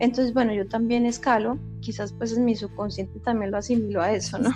[0.00, 4.38] Entonces, bueno, yo también escalo, quizás pues en mi subconsciente también lo asimiló a eso,
[4.38, 4.50] ¿no?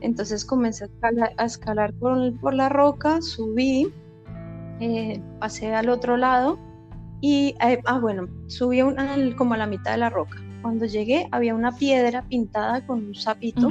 [0.00, 3.92] Entonces comencé a escalar, por, la roca, subí,
[4.80, 6.58] eh, pasé al otro lado
[7.20, 8.80] y, eh, ah, bueno, subí
[9.36, 10.38] como a la mitad de la roca.
[10.62, 13.68] Cuando llegué había una piedra pintada con un sapito,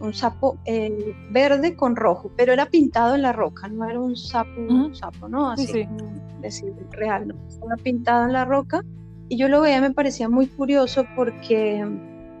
[0.00, 4.16] un sapo eh, verde con rojo, pero era pintado en la roca, no era un
[4.16, 5.50] sapo, un sapo, ¿no?
[5.50, 5.86] Así,
[6.40, 7.34] decir, real, ¿no?
[7.46, 8.82] Estaba pintado en la roca
[9.28, 11.86] y yo lo veía, me parecía muy curioso porque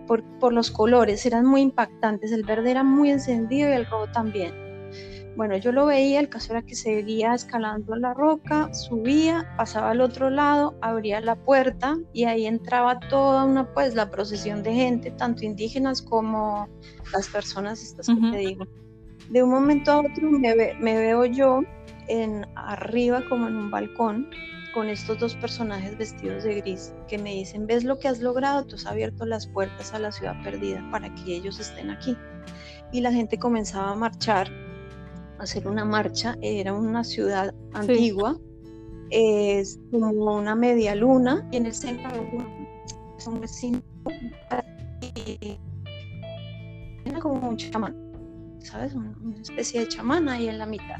[0.06, 4.06] por, por los colores eran muy impactantes, el verde era muy encendido y el rojo
[4.12, 4.69] también.
[5.36, 10.00] Bueno, yo lo veía, el caso era que seguía escalando la roca, subía, pasaba al
[10.00, 15.10] otro lado, abría la puerta y ahí entraba toda una, pues, la procesión de gente,
[15.12, 16.68] tanto indígenas como
[17.12, 18.66] las personas estas que te digo.
[19.30, 21.60] De un momento a otro me, veo yo
[22.08, 24.28] en arriba como en un balcón
[24.74, 28.64] con estos dos personajes vestidos de gris que me dicen, ¿ves lo que has logrado?
[28.66, 32.16] Tú has abierto las puertas a la ciudad perdida para que ellos estén aquí.
[32.92, 34.50] Y la gente comenzaba a marchar
[35.40, 38.36] hacer una marcha, era una ciudad antigua,
[39.10, 42.10] es como una media luna, y en el centro
[43.18, 43.82] es un vecino,
[47.04, 47.96] era como un chamán,
[48.58, 48.94] ¿sabes?
[48.94, 50.96] Una, especie de chamán ahí en la mitad.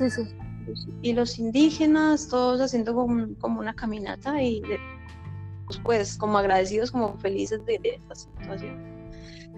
[1.03, 4.63] Y los indígenas, todos haciendo como, como una caminata y
[5.85, 8.90] pues como agradecidos, como felices de, de esta situación.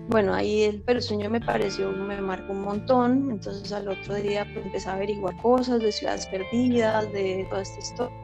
[0.09, 4.46] Bueno, ahí el, pero sueño me pareció, me marcó un montón, entonces al otro día
[4.52, 8.16] pues empecé a averiguar cosas de ciudades perdidas, de toda esta historia.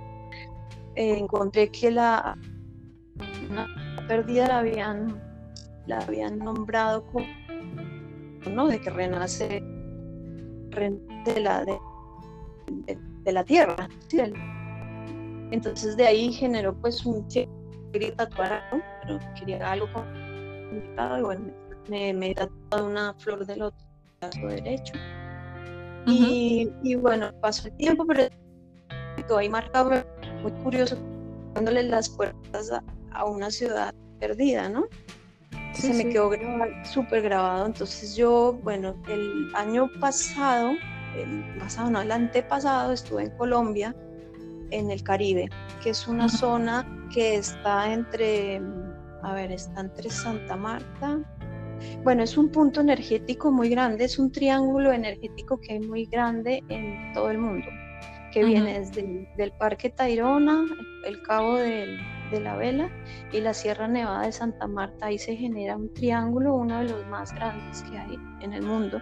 [0.97, 2.37] Eh, encontré que la
[4.09, 5.23] perdida la habían,
[5.87, 7.27] la habían nombrado como,
[8.51, 8.67] ¿no?
[8.67, 9.63] De que renace
[11.25, 13.89] de la, de, la tierra.
[15.51, 17.27] Entonces de ahí generó pues un
[17.93, 18.63] quería tatuar,
[19.03, 19.89] pero quería algo
[20.73, 21.53] y bueno,
[21.89, 23.87] me, me tatuado una flor del otro
[24.21, 24.95] brazo derecho.
[26.07, 28.25] y, y, bueno, pasó el tiempo, pero
[29.17, 29.91] quedó ahí marcado,
[30.43, 30.97] muy curioso,
[31.55, 32.71] dándole las puertas
[33.13, 34.87] a, una ciudad perdida, ¿no?
[35.73, 36.31] Se me quedó
[36.85, 37.67] súper grabado.
[37.67, 40.73] Entonces yo, bueno, el año pasado,
[41.17, 43.95] el pasado, no, el antepasado, estuve en Colombia,
[44.71, 45.49] en el Caribe,
[45.83, 48.61] que es una zona que está entre,
[49.23, 51.19] a ver, está entre Santa Marta,
[52.03, 56.63] bueno, es un punto energético muy grande, es un triángulo energético que es muy grande
[56.69, 57.67] en todo el mundo,
[58.33, 60.65] que viene desde el Parque Tayrona,
[61.05, 61.99] el Cabo de
[62.41, 62.91] la Vela
[63.33, 65.07] y la Sierra Nevada de Santa Marta.
[65.07, 69.01] Ahí se genera un triángulo, uno de los más grandes que hay en el mundo.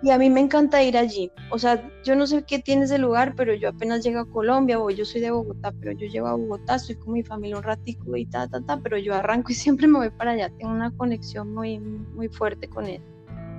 [0.00, 1.32] Y a mí me encanta ir allí.
[1.50, 4.78] O sea, yo no sé qué tiene ese lugar, pero yo apenas llego a Colombia
[4.78, 7.64] o yo soy de Bogotá, pero yo llego a Bogotá, estoy con mi familia un
[7.64, 10.50] ratico y ta, ta, ta, pero yo arranco y siempre me voy para allá.
[10.50, 13.02] Tengo una conexión muy, muy fuerte con él,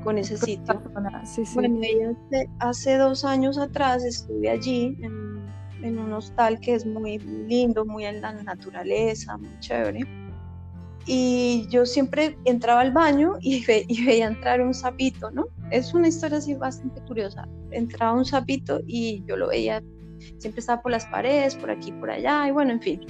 [0.04, 0.82] con ese sitio.
[1.26, 1.56] Sí, sí.
[1.56, 1.80] Bueno,
[2.28, 5.46] hace, hace, dos años atrás estuve allí en,
[5.84, 10.29] en un hostal que es muy lindo, muy en la naturaleza, muy chévere
[11.12, 15.48] y yo siempre entraba al baño y, y, veía entrar un sapito, ¿no?
[15.72, 17.48] Es una historia así bastante curiosa.
[17.72, 19.82] Entraba un sapito y yo lo veía,
[20.38, 23.02] siempre estaba por las paredes, por aquí, por allá, y bueno, en fin.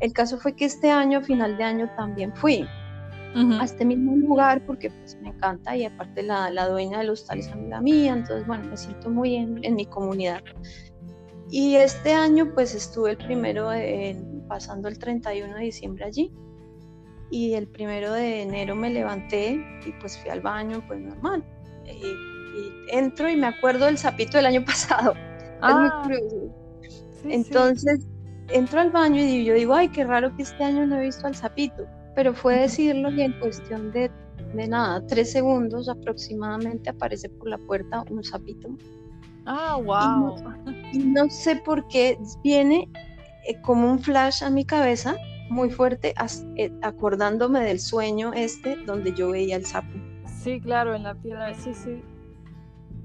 [0.00, 2.66] El caso fue que este año, final de año, también fui
[3.36, 7.40] a este mismo lugar porque pues me encanta y aparte la, la dueña del hostal
[7.40, 10.42] es amiga mía, entonces bueno, me siento muy en, en mi comunidad.
[11.50, 13.70] Y este año pues estuve el primero,
[14.48, 16.32] pasando el 31 de diciembre allí
[17.34, 21.44] y el primero de enero me levanté y pues fui al baño, pues normal.
[21.84, 22.14] Y,
[22.96, 25.14] entro y me acuerdo del sapito del año pasado.
[25.14, 26.00] es muy ah.
[26.04, 26.54] curioso.
[27.24, 28.06] Entonces,
[28.50, 31.26] entro al baño y yo digo, ay, qué raro que este año no he visto
[31.26, 31.84] al sapito.
[32.14, 34.12] Pero fue decirlo y en cuestión de,
[34.54, 38.68] de nada, tres segundos aproximadamente aparece por la puerta un sapito.
[39.44, 40.36] Ah, wow.
[40.92, 42.88] Y no, sé por qué viene
[43.48, 45.16] eh, como un flash a mi cabeza
[45.54, 46.14] muy fuerte,
[46.56, 49.88] eh, acordándome del sueño este donde yo veía el sapo.
[50.42, 52.02] Sí, claro, en la piedra, sí, sí.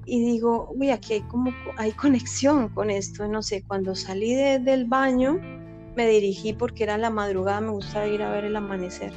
[0.04, 4.86] Y digo, uy, aquí hay como, hay conexión con esto, no sé, cuando salí del
[4.86, 5.38] baño
[5.96, 9.12] me dirigí porque era la madrugada, me gusta ir a ver el amanecer.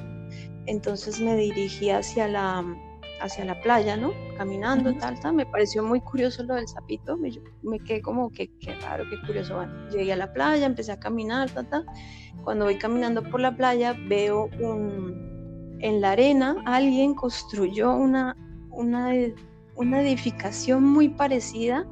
[0.65, 2.63] Entonces me dirigí hacia la,
[3.23, 4.11] hacia la playa, ¿no?
[4.37, 5.33] Caminando, tal, tal.
[5.33, 7.17] Me pareció muy curioso lo del sapito.
[7.17, 9.55] Me, me quedé como que, qué raro, qué curioso.
[9.55, 11.85] Bueno, llegué a la playa, empecé a caminar, tal, tal.
[12.43, 18.35] Cuando voy caminando por la playa, veo un, en la arena, alguien construyó una,
[18.71, 19.13] una,
[19.75, 21.87] una edificación muy parecida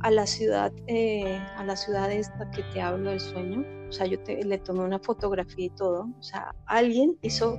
[0.00, 3.64] a la ciudad, eh, a la ciudad esta que te hablo del sueño.
[3.88, 6.08] O sea, yo le tomé una fotografía y todo.
[6.18, 7.56] O sea, alguien hizo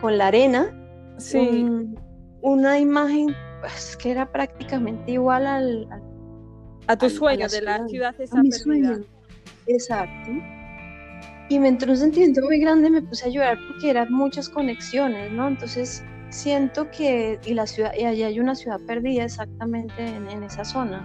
[0.00, 0.72] con la arena
[1.18, 1.66] sí.
[2.44, 5.88] Una imagen pues, que era prácticamente igual al,
[6.86, 9.00] a tu sueño de la ciudad esa perdida.
[9.66, 10.30] Exacto.
[11.48, 15.32] Y me entró un sentimiento muy grande, me puse a llorar porque eran muchas conexiones,
[15.32, 15.48] ¿no?
[15.48, 20.66] Entonces siento que, y la ciudad, y allá hay una ciudad perdida exactamente en, esa
[20.66, 21.02] zona.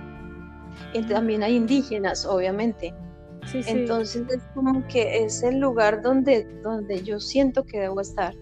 [0.93, 2.93] Y también hay indígenas, obviamente.
[3.45, 3.69] Sí, sí.
[3.69, 8.33] Entonces es como que es el lugar donde, donde yo siento que debo estar.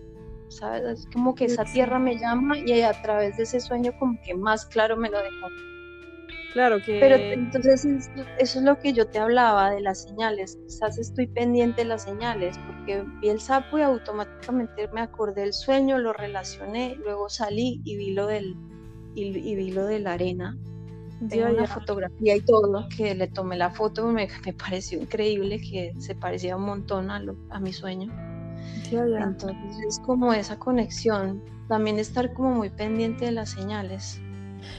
[0.50, 1.00] ¿Sabes?
[1.00, 4.34] Es como que esa tierra me llama y a través de ese sueño como que
[4.34, 5.48] más claro me lo dejó.
[6.54, 7.00] Claro que...
[7.00, 10.58] Pero entonces eso es lo que yo te hablaba de las señales.
[10.66, 15.54] Quizás estoy pendiente de las señales porque vi el sapo y automáticamente me acordé del
[15.54, 18.56] sueño, lo relacioné, luego salí y vi lo del
[19.14, 20.58] y, vi lo de la arena.
[21.30, 25.94] Tengo una fotografía y todo que le tomé la foto, me, me pareció increíble que
[25.98, 28.12] se parecía un montón a, lo, a mi sueño.
[28.92, 34.22] Entonces es como esa conexión, también estar como muy pendiente de las señales.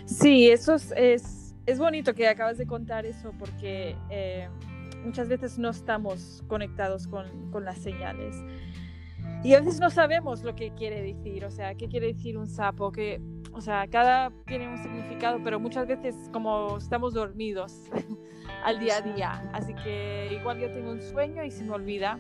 [0.07, 4.49] Sí, eso es es bonito que acabas de contar eso porque eh,
[5.05, 8.43] muchas veces no estamos conectados con, con, las señales.
[9.45, 12.49] Y a veces no sabemos lo que quiere decir, o sea, qué quiere decir un
[12.49, 13.21] sapo, que,
[13.53, 17.83] o sea, cada tiene un significado, pero muchas veces como estamos dormidos
[18.65, 22.19] al día a día, así que igual yo tengo un sueño y se me olvida.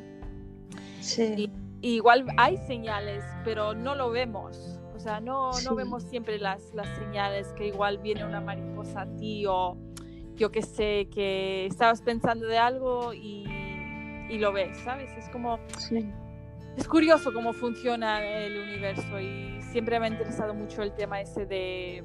[1.00, 1.50] Sí.
[1.80, 4.78] y igual hay señales, pero no lo vemos.
[4.94, 9.16] O sea, no, no vemos siempre las, las señales que igual viene una mariposa a
[9.16, 9.76] ti o
[10.34, 13.44] yo que sé, que estabas pensando de algo y,
[14.28, 15.10] y lo ves, ¿sabes?
[15.16, 15.60] Es como...
[16.76, 21.44] Es curioso cómo funciona el universo y siempre me ha interesado mucho el tema ese
[21.44, 22.04] de,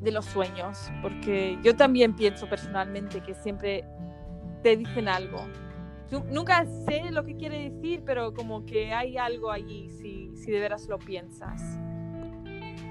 [0.00, 3.84] de los sueños, porque yo también pienso personalmente que siempre
[4.62, 5.46] te dicen algo.
[6.10, 10.60] Nunca sé lo que quiere decir, pero como que hay algo allí si si de
[10.60, 11.78] veras lo piensas.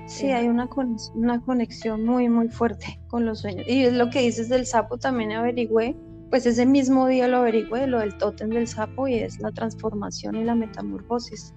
[0.07, 0.67] Sí, hay una,
[1.13, 3.67] una conexión muy, muy fuerte con los sueños.
[3.67, 5.95] Y es lo que dices del sapo, también averigüé,
[6.31, 10.35] pues ese mismo día lo averigüé, lo del tótem del sapo, y es la transformación
[10.35, 11.53] y la metamorfosis.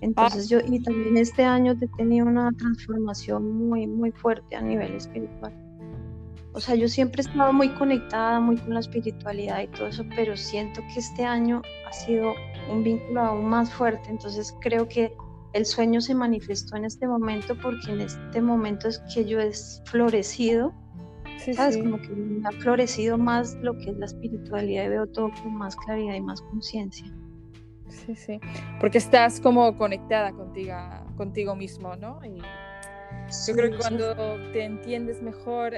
[0.00, 4.94] Entonces yo, y también este año he tenido una transformación muy, muy fuerte a nivel
[4.94, 5.54] espiritual.
[6.54, 10.04] O sea, yo siempre he estado muy conectada, muy con la espiritualidad y todo eso,
[10.14, 12.34] pero siento que este año ha sido
[12.70, 14.10] un vínculo aún más fuerte.
[14.10, 15.16] Entonces creo que
[15.54, 19.50] el sueño se manifestó en este momento porque en este momento es que yo he
[19.86, 20.72] florecido.
[21.54, 21.76] ¿Sabes?
[21.78, 25.54] Como que me ha florecido más lo que es la espiritualidad y veo todo con
[25.54, 27.06] más claridad y más conciencia.
[27.88, 28.40] Sí, sí.
[28.80, 30.74] Porque estás como conectada contigo,
[31.16, 32.20] contigo mismo, ¿no?
[32.24, 32.38] Y
[33.46, 34.14] yo creo que cuando
[34.52, 35.74] te entiendes mejor,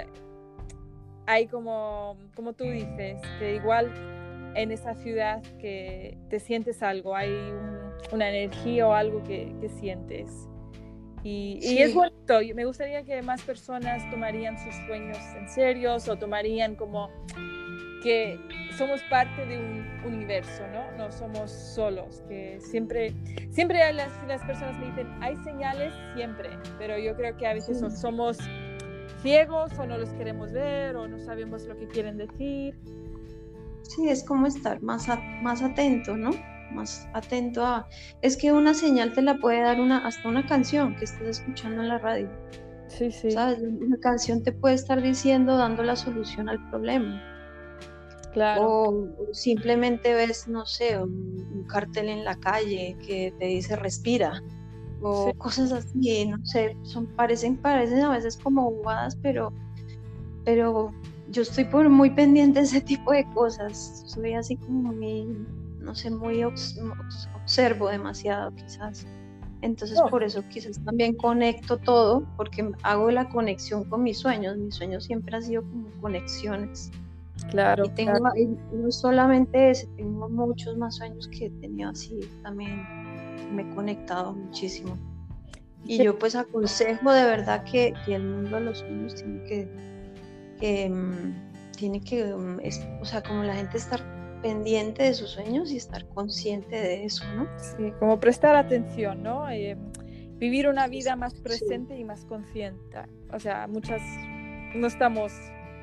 [1.27, 3.93] hay como, como tú dices, que igual
[4.55, 7.33] en esa ciudad que te sientes algo, hay
[8.13, 10.49] una energía o algo que, que sientes.
[11.23, 16.17] Y, y, es bonito, me gustaría que más personas tomarían sus sueños en serio o
[16.17, 17.09] tomarían como
[18.03, 18.39] que
[18.77, 20.93] somos parte de un universo, ¿no?
[20.99, 23.15] No somos solos, que siempre,
[23.51, 27.83] siempre las, las personas me dicen, hay señales siempre, pero yo creo que a veces
[27.99, 28.39] somos
[29.25, 32.79] ciegos o no los queremos ver o no sabemos lo que quieren decir.
[33.83, 35.09] Sí, es como estar más,
[35.43, 36.31] más atento, ¿no?
[36.73, 37.89] Más atento a...
[38.21, 41.83] Es que una señal te la puede dar una, hasta una canción que estés escuchando
[41.83, 42.29] en la radio.
[42.89, 43.31] Sí, sí.
[43.31, 43.63] ¿Sabes?
[43.63, 47.23] Una canción te puede estar diciendo, dando la solución al problema.
[48.35, 48.63] Claro.
[48.69, 54.43] O, simplemente ves, no sé, un, cartel en la calle que te dice respira.
[55.07, 59.53] O cosas así, no sé, son, parecen, parecen a veces como bobadas, pero,
[60.45, 60.93] pero
[61.31, 64.05] yo estoy por muy pendiente de ese tipo de cosas.
[64.07, 65.27] Soy así como muy,
[65.81, 69.07] no sé, muy observo demasiado quizás.
[69.61, 74.57] Entonces por eso quizás también conecto todo, porque hago la conexión con mis sueños.
[74.59, 76.91] Mis sueños siempre han sido como conexiones.
[77.51, 77.85] Claro.
[77.87, 78.13] Y tengo
[78.73, 83.04] no solamente ese, tengo muchos más sueños que he tenido así también.
[83.53, 84.99] Me he conectado muchísimo.
[85.87, 89.69] Y yo pues aconsejo de verdad que, que el mundo de los sueños tiene que,
[90.59, 92.61] que mm, tiene que, mm,
[93.01, 94.01] o sea, como la gente estar
[94.41, 97.49] pendiente de sus sueños y estar consciente de eso, ¿no?
[97.59, 99.49] Sí, como prestar atención, ¿no?
[99.51, 99.77] Eh,
[100.37, 102.99] vivir una vida más presente y más consciente.
[103.33, 104.03] O sea, muchas
[104.75, 105.33] no estamos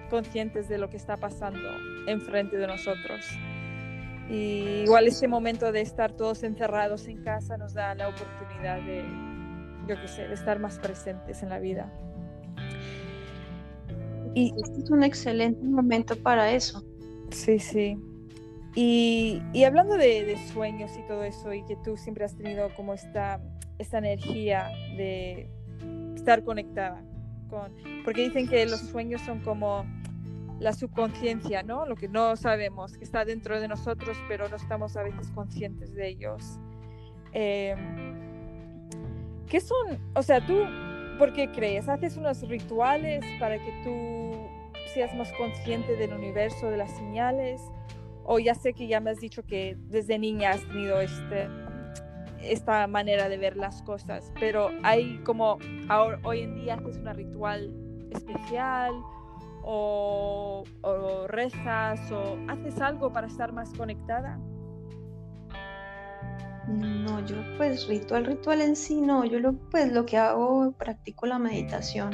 [0.10, 1.70] conscientes de lo que está pasando
[2.08, 3.26] enfrente de nosotros.
[4.32, 9.04] Y igual este momento de estar todos encerrados en casa nos da la oportunidad de,
[9.88, 11.92] yo qué sé, de estar más presentes en la vida.
[14.34, 16.82] Y este es un excelente momento para eso.
[17.32, 17.98] Sí, sí.
[18.74, 23.42] Y, hablando de, sueños y todo eso, y que tú siempre has tenido como esta,
[23.80, 25.50] esta energía de
[26.16, 27.04] estar conectada
[27.50, 27.76] con,
[28.06, 29.84] porque dicen que los sueños son como
[30.62, 31.86] la subconsciencia, ¿no?
[31.86, 35.94] Lo que no sabemos, que está dentro de nosotros, pero no estamos a veces conscientes
[35.94, 36.60] de ellos.
[37.34, 38.20] Em,
[39.48, 40.00] ¿Qué son?
[40.16, 40.64] O sea, tú,
[41.18, 41.90] ¿por qué crees?
[41.90, 47.62] ¿Haces unos rituales para que tú seas más consciente del universo, de las señales?
[48.24, 51.48] o ya sé que ya me has dicho que desde niña has tenido este,
[52.42, 55.58] esta manera de ver las cosas, pero hay como
[55.90, 57.74] ahora, hoy en día haces un ritual
[58.12, 58.94] especial
[59.64, 64.40] o, o rezas o haces algo para estar más conectada.
[66.68, 71.26] No, yo pues ritual, ritual en sí no, yo lo, pues lo que hago, practico
[71.26, 72.14] la meditación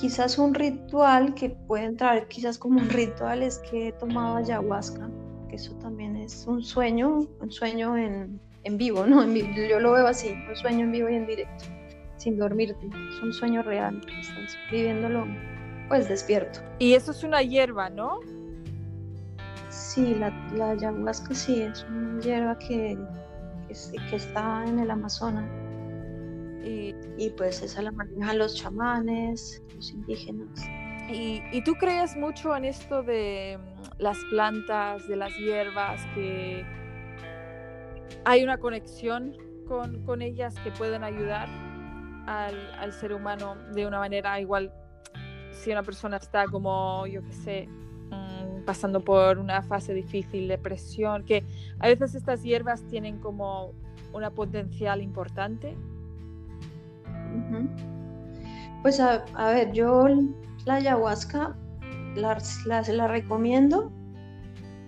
[0.00, 5.10] quizás un ritual que puede entrar, quizás como un ritual es que he tomado ayahuasca,
[5.48, 8.40] que eso también es un sueño, un sueño en,
[8.72, 9.24] vivo, ¿no?
[9.24, 11.64] yo lo veo así, un sueño en vivo y en directo,
[12.16, 15.26] sin dormirte, es un sueño real, estás viviéndolo
[15.90, 16.60] pues despierto.
[16.78, 18.20] Y eso es una hierba, ¿no?
[19.70, 22.96] Sí, la, ayahuasca sí, es una hierba que,
[24.08, 25.50] que está en el Amazonas.
[26.62, 30.64] Y, pues esa la manejan los chamanes, los indígenas.
[31.10, 36.64] ¿Y, ¿Y, tú crees mucho en esto de mm, las plantas, de las hierbas, que
[38.24, 39.36] hay una conexión
[39.66, 41.48] con, con ellas que pueden ayudar
[42.26, 44.72] al, al, ser humano de una manera igual?
[45.60, 47.68] Si una persona está como, yo qué sé,
[48.10, 51.44] mm, pasando por una fase difícil, depresión, que
[51.78, 53.72] a veces estas hierbas tienen como
[54.12, 55.76] una potencial importante
[58.82, 60.06] pues a, ver, yo
[60.64, 61.56] la ayahuasca
[62.16, 63.92] la, la, recomiendo,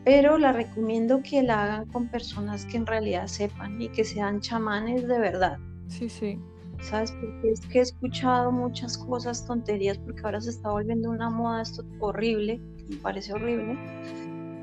[0.05, 4.41] pero la recomiendo que la hagan con personas que en realidad sepan y que sean
[4.41, 5.59] chamanes de verdad.
[5.89, 6.41] Sí, sí.
[6.83, 7.12] ¿Sabes?
[7.12, 11.62] Porque es que he escuchado muchas cosas, tonterías, porque ahora se está volviendo una moda
[11.62, 13.78] esto horrible, me parece horrible,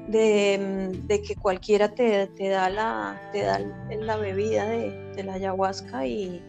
[0.10, 6.42] de, que cualquiera te, da, la, te da la bebida de, de la ayahuasca y,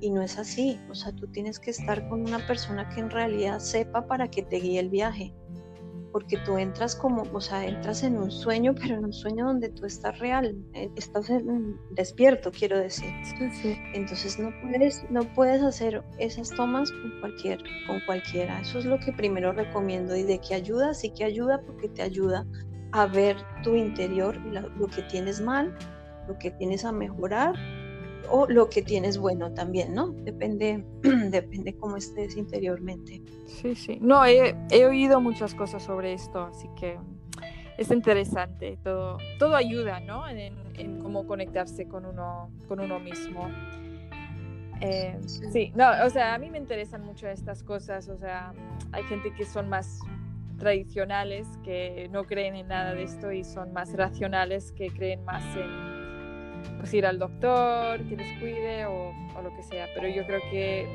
[0.00, 3.10] y no es así, o sea, tú tienes que estar con una persona que en
[3.10, 5.34] realidad sepa para que te guíe el viaje,
[6.16, 9.68] porque tú entras como, o sea, entras en un sueño, pero en un sueño donde
[9.68, 11.30] tú estás real, eh, estás
[11.90, 13.10] despierto, quiero decir.
[13.92, 18.62] Entonces no puedes, no puedes hacer esas tomas con cualquier, con cualquiera.
[18.62, 22.00] Eso es lo que primero recomiendo y de que ayuda, sí que ayuda porque te
[22.00, 22.46] ayuda
[22.92, 25.76] a ver tu interior, lo que tienes mal,
[26.28, 27.54] lo que tienes a mejorar
[28.30, 30.08] o lo que tienes bueno también, ¿no?
[30.08, 30.84] Depende,
[31.30, 33.22] depende cómo estés interiormente.
[33.46, 33.98] Sí, sí.
[34.00, 34.54] No, he,
[34.84, 36.98] oído muchas cosas sobre esto, así que
[37.78, 38.78] es interesante.
[38.82, 40.28] Todo, todo ayuda, ¿no?
[40.28, 40.54] En,
[41.00, 43.48] cómo conectarse con uno, con uno mismo.
[44.82, 45.18] Eh,
[45.52, 48.52] sí, no, o sea, a mí me interesan mucho estas cosas, o sea,
[48.92, 50.00] hay gente que son más
[50.58, 55.42] tradicionales, que no creen en nada de esto y son más racionales, que creen más
[55.56, 55.95] en
[56.78, 59.86] pues ir al doctor, que les cuide o, lo que sea.
[59.94, 60.86] Pero yo creo que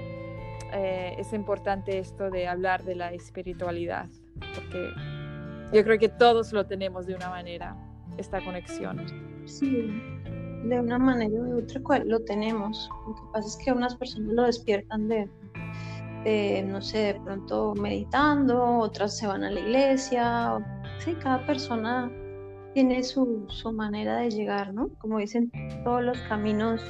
[0.73, 4.07] eh, es importante esto de hablar de la espiritualidad,
[4.55, 4.89] porque
[5.73, 7.75] yo creo que todos lo tenemos de una manera,
[8.17, 9.05] esta conexión.
[9.45, 9.89] Sí,
[10.63, 12.89] de una manera de otra cual lo tenemos.
[13.07, 15.29] Lo que pasa es que unas personas lo despiertan de,
[16.23, 20.57] de, no sé, de pronto meditando, otras se van a la iglesia,
[20.99, 22.11] sí, cada persona
[22.73, 24.89] tiene su, su manera de llegar, ¿no?
[24.99, 25.51] Como dicen,
[25.83, 26.81] todos los caminos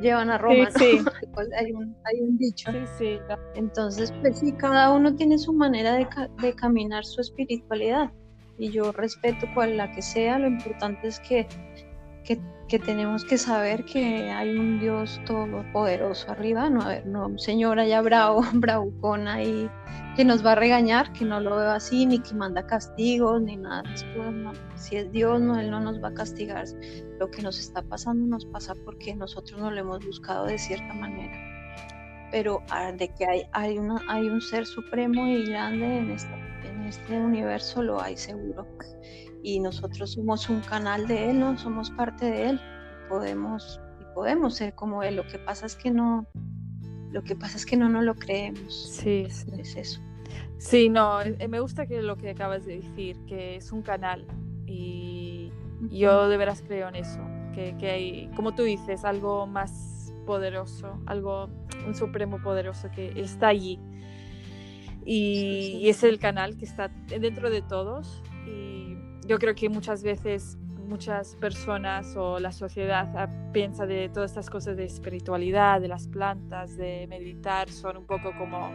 [0.00, 1.10] llevan a Roma, Sí, ¿no?
[1.34, 2.70] Pues hay, un, hay un dicho.
[2.72, 3.18] Sí, sí.
[3.54, 8.10] Entonces, pues sí, cada uno tiene su manera de, ca- de caminar su espiritualidad
[8.58, 11.46] y yo respeto cual la que sea, lo importante es que,
[12.24, 17.26] que, que tenemos que saber que hay un Dios todopoderoso arriba, no, a ver, no
[17.26, 19.70] un señor allá bravo, bravucón ahí
[20.16, 23.56] que nos va a regañar, que no lo veo así, ni que manda castigos, ni
[23.56, 23.82] nada.
[24.32, 26.64] No, si es Dios, no, Él no nos va a castigar.
[27.20, 30.94] Lo que nos está pasando nos pasa porque nosotros no lo hemos buscado de cierta
[30.94, 31.56] manera
[32.30, 36.36] pero ah, de que hay, hay, una, hay un ser supremo y grande en, esta,
[36.64, 38.66] en este universo, lo hay seguro.
[39.46, 41.56] Y nosotros somos un canal de Él, ¿no?
[41.56, 42.60] Somos parte de Él.
[43.08, 45.14] Podemos, y podemos ser como Él.
[45.14, 46.26] Lo que pasa es que no,
[47.12, 48.90] lo que pasa es que no nos lo creemos.
[48.90, 49.46] Sí, sí.
[49.56, 50.00] Es eso.
[50.58, 54.26] Sí, no, eh, me gusta que lo que acabas de decir, que es un canal
[54.66, 55.52] y
[55.90, 57.20] yo de veras creo en eso,
[57.54, 61.48] que, que hay, como tú dices, algo más poderoso, algo,
[61.86, 63.78] un supremo poderoso que está allí.
[65.04, 65.78] Y, Sí, sí.
[65.82, 68.24] y es el canal que está dentro de todos.
[68.44, 68.95] Y
[69.26, 70.56] yo creo que muchas veces
[70.88, 76.06] muchas personas o la sociedad ah, piensa de todas estas cosas de espiritualidad, de las
[76.06, 78.70] plantas, de meditar, son un poco como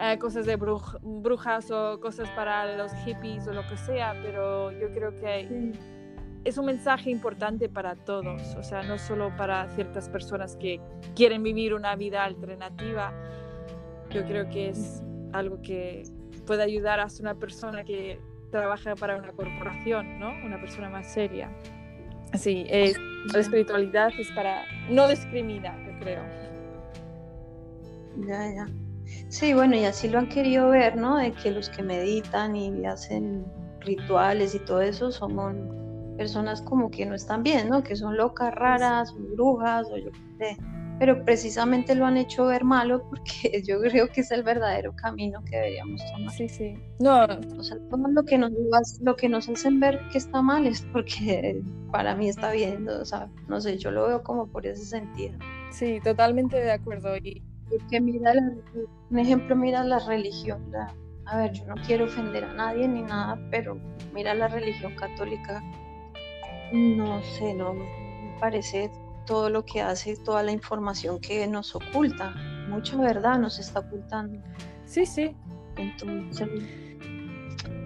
[0.00, 4.72] eh, cosas de bruj- brujas o cosas para los hippies o lo que sea, pero
[4.72, 5.72] yo creo que Sí.
[6.44, 10.80] es un mensaje importante para todos, o sea, no solo para ciertas personas que
[11.14, 13.12] quieren vivir una vida alternativa,
[14.10, 16.02] yo creo que es algo que
[16.46, 18.18] puede ayudar hasta una persona que
[18.50, 20.30] trabaja para una corporación, ¿no?
[20.44, 21.50] Una persona más seria.
[22.34, 22.98] Sí, es-
[23.32, 24.64] la espiritualidad es para...
[24.90, 26.22] no discrimina, creo.
[28.26, 28.66] Ya, ya.
[29.28, 31.16] Sí, bueno, y así lo han querido ver, ¿no?
[31.16, 33.44] De que los que meditan y hacen
[33.80, 37.82] rituales y todo eso son personas como que no están bien, ¿no?
[37.82, 40.56] Que son locas, raras, brujas, o yo qué sé.
[40.98, 45.40] Pero precisamente lo han hecho ver malo porque yo creo que es el verdadero camino
[45.44, 46.34] que deberíamos tomar.
[46.34, 46.74] Sí, sí.
[47.00, 47.24] No,
[47.58, 48.50] O sea, todo lo que nos
[49.00, 51.60] lo que nos hacen ver que está mal es porque
[51.92, 55.38] para mí está bien, o sea, no sé, yo lo veo como por ese sentido.
[55.72, 57.16] sí, totalmente de acuerdo.
[57.16, 58.52] Y Porque mira, la-
[59.10, 60.70] un ejemplo, mira la religión.
[60.72, 60.92] la-
[61.26, 63.76] a ver, yo no quiero ofender a nadie ni nada, pero
[64.14, 65.62] mira la religión católica.
[66.72, 67.84] No sé, no me
[68.40, 68.90] parece
[69.28, 72.34] todo lo que hace, toda la información que nos oculta.
[72.68, 74.42] Mucha verdad nos está ocultando.
[74.86, 75.36] sí, sí,
[75.76, 76.48] Entonces,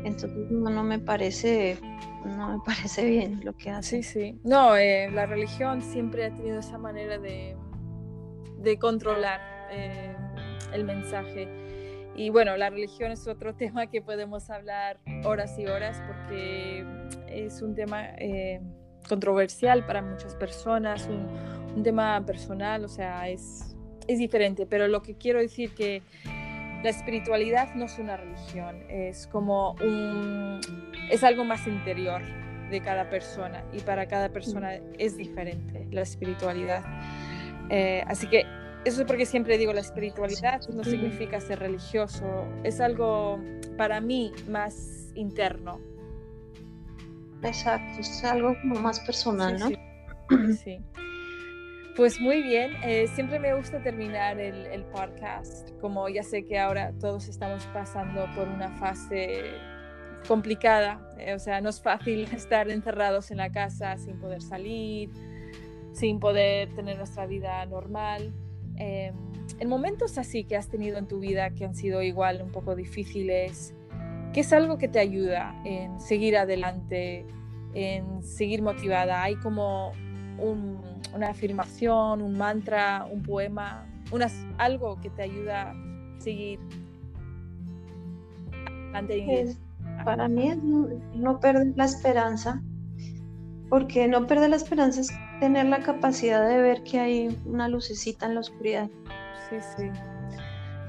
[0.05, 1.79] entonces no, no me parece,
[2.25, 4.03] no me parece bien lo que hace.
[4.05, 4.41] Sí, sí.
[4.45, 7.57] No, eh, la religión siempre ha tenido esa manera de,
[8.59, 9.41] de controlar
[9.73, 10.15] eh,
[10.73, 11.49] el mensaje.
[12.15, 16.87] Y bueno, la religión es otro tema que podemos hablar horas y horas porque
[17.27, 18.61] es un tema eh,
[19.13, 21.29] controversial para muchas personas, un,
[21.77, 23.77] un tema personal, o sea, es,
[24.09, 24.65] es diferente.
[24.65, 26.01] Pero lo que quiero decir que
[26.83, 30.61] la espiritualidad no es una religión, es como un,
[31.11, 32.23] es algo más interior
[32.71, 36.83] de cada persona y para cada persona es diferente la espiritualidad.
[37.69, 38.47] Eh, así que
[38.87, 43.39] eso es porque siempre digo, la espiritualidad no significa ser religioso, es algo
[43.77, 45.92] para mí más interno.
[47.43, 49.69] Exacto, es algo como más personal, ¿no?
[49.69, 50.53] Sí, sí.
[50.65, 50.79] Sí.
[51.95, 56.59] Pues muy bien, eh, siempre me gusta terminar el, el podcast, como ya sé que
[56.59, 59.43] ahora todos estamos pasando por una fase
[60.27, 65.11] complicada, eh, o sea, no es fácil estar encerrados en la casa sin poder salir,
[65.93, 68.33] sin poder tener nuestra vida normal.
[68.79, 69.13] Eh,
[69.59, 72.75] en momentos así que has tenido en tu vida que han sido igual un poco
[72.75, 73.75] difíciles,
[74.33, 77.27] ¿qué es algo que te ayuda en seguir adelante,
[77.75, 79.23] en seguir motivada?
[79.23, 79.93] Hay como
[80.39, 80.81] un,
[81.15, 86.59] una afirmación, un mantra, un poema, unas, algo que te ayuda a seguir
[88.95, 89.57] adelante.
[90.05, 92.63] para mí es no, no perder la esperanza,
[93.69, 95.09] porque no perder la esperanza es
[95.41, 98.89] tener la capacidad de ver que hay una lucecita en la oscuridad.
[99.49, 100.12] Sí, sí.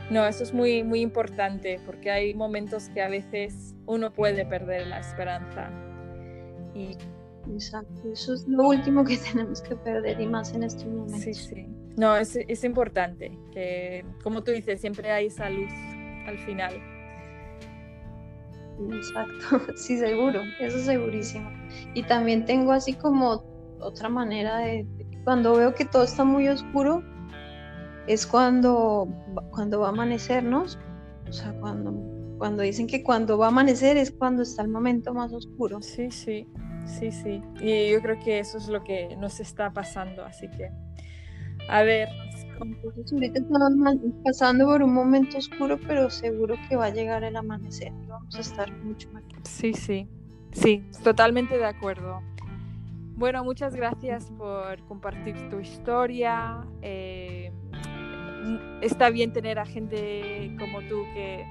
[0.10, 4.88] No, eso es muy, muy importante porque hay momentos que a veces uno puede perder
[4.88, 5.70] la esperanza.
[6.76, 6.98] Y
[7.54, 11.22] Exacto, eso es lo último que tenemos que perder y más en estos momentos.
[11.22, 11.68] sí, sí.
[11.98, 15.72] No, es, es importante que, como tú dices, siempre hay esa luz
[16.26, 16.74] al final.
[18.92, 21.50] Exacto, sí, seguro, eso es segurísimo.
[21.94, 23.44] Y también tengo así como
[23.80, 24.88] otra manera de-
[25.24, 27.04] cuando veo que todo está muy oscuro,
[28.08, 29.08] es cuando,
[29.52, 30.78] cuando va a amanecernos,
[31.28, 31.94] o sea, cuando,
[32.38, 35.82] cuando dicen que cuando va a amanecer es cuando está el momento más oscuro.
[35.82, 36.48] Sí, sí,
[36.86, 37.42] sí, sí.
[37.62, 40.70] Y yo creo que eso es lo que nos está pasando, así que,
[41.70, 42.10] a ver.
[42.62, 43.74] Entonces ahorita estamos
[44.24, 47.92] pasando por un momento oscuro, pero seguro que va a llegar el amanecer.
[48.08, 49.42] Vamos a estar mucho mejor.
[49.44, 50.08] Sí, sí,
[50.52, 52.22] sí, totalmente de acuerdo.
[53.16, 56.66] Bueno, muchas gracias por compartir tu historia.
[56.82, 57.52] Eh,
[58.82, 61.46] está bien tener a gente como tú que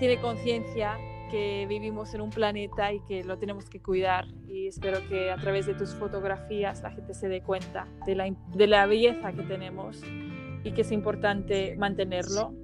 [0.00, 0.98] tiene conciencia
[1.30, 4.26] que vivimos en un planeta y que lo tenemos que cuidar.
[4.48, 8.34] Y espero que a través de tus fotografías la gente se dé cuenta de la,
[8.54, 10.02] de la belleza que tenemos
[10.64, 12.54] y que es importante mantenerlo.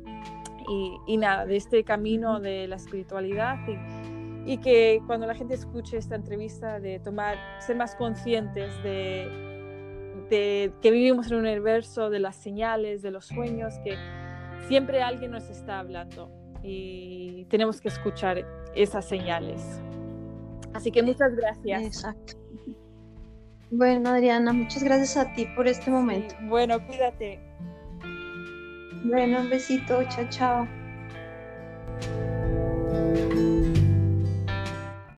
[0.68, 4.13] Y, y nada, de este camino de la espiritualidad y,
[4.46, 9.28] y que cuando la gente escuche esta entrevista de tomar, ser más conscientes de,
[10.30, 13.96] de, que vivimos en un universo de las señales, de los sueños, que
[14.68, 16.30] siempre alguien nos está hablando
[16.62, 19.80] y tenemos que escuchar esas señales.
[20.72, 21.82] Así que muchas gracias.
[21.82, 22.34] Exacto.
[23.70, 26.34] Bueno, Adriana, muchas gracias a ti por este momento.
[26.42, 27.40] bueno, cuídate.
[29.04, 30.68] Bueno, un besito, chao, chao.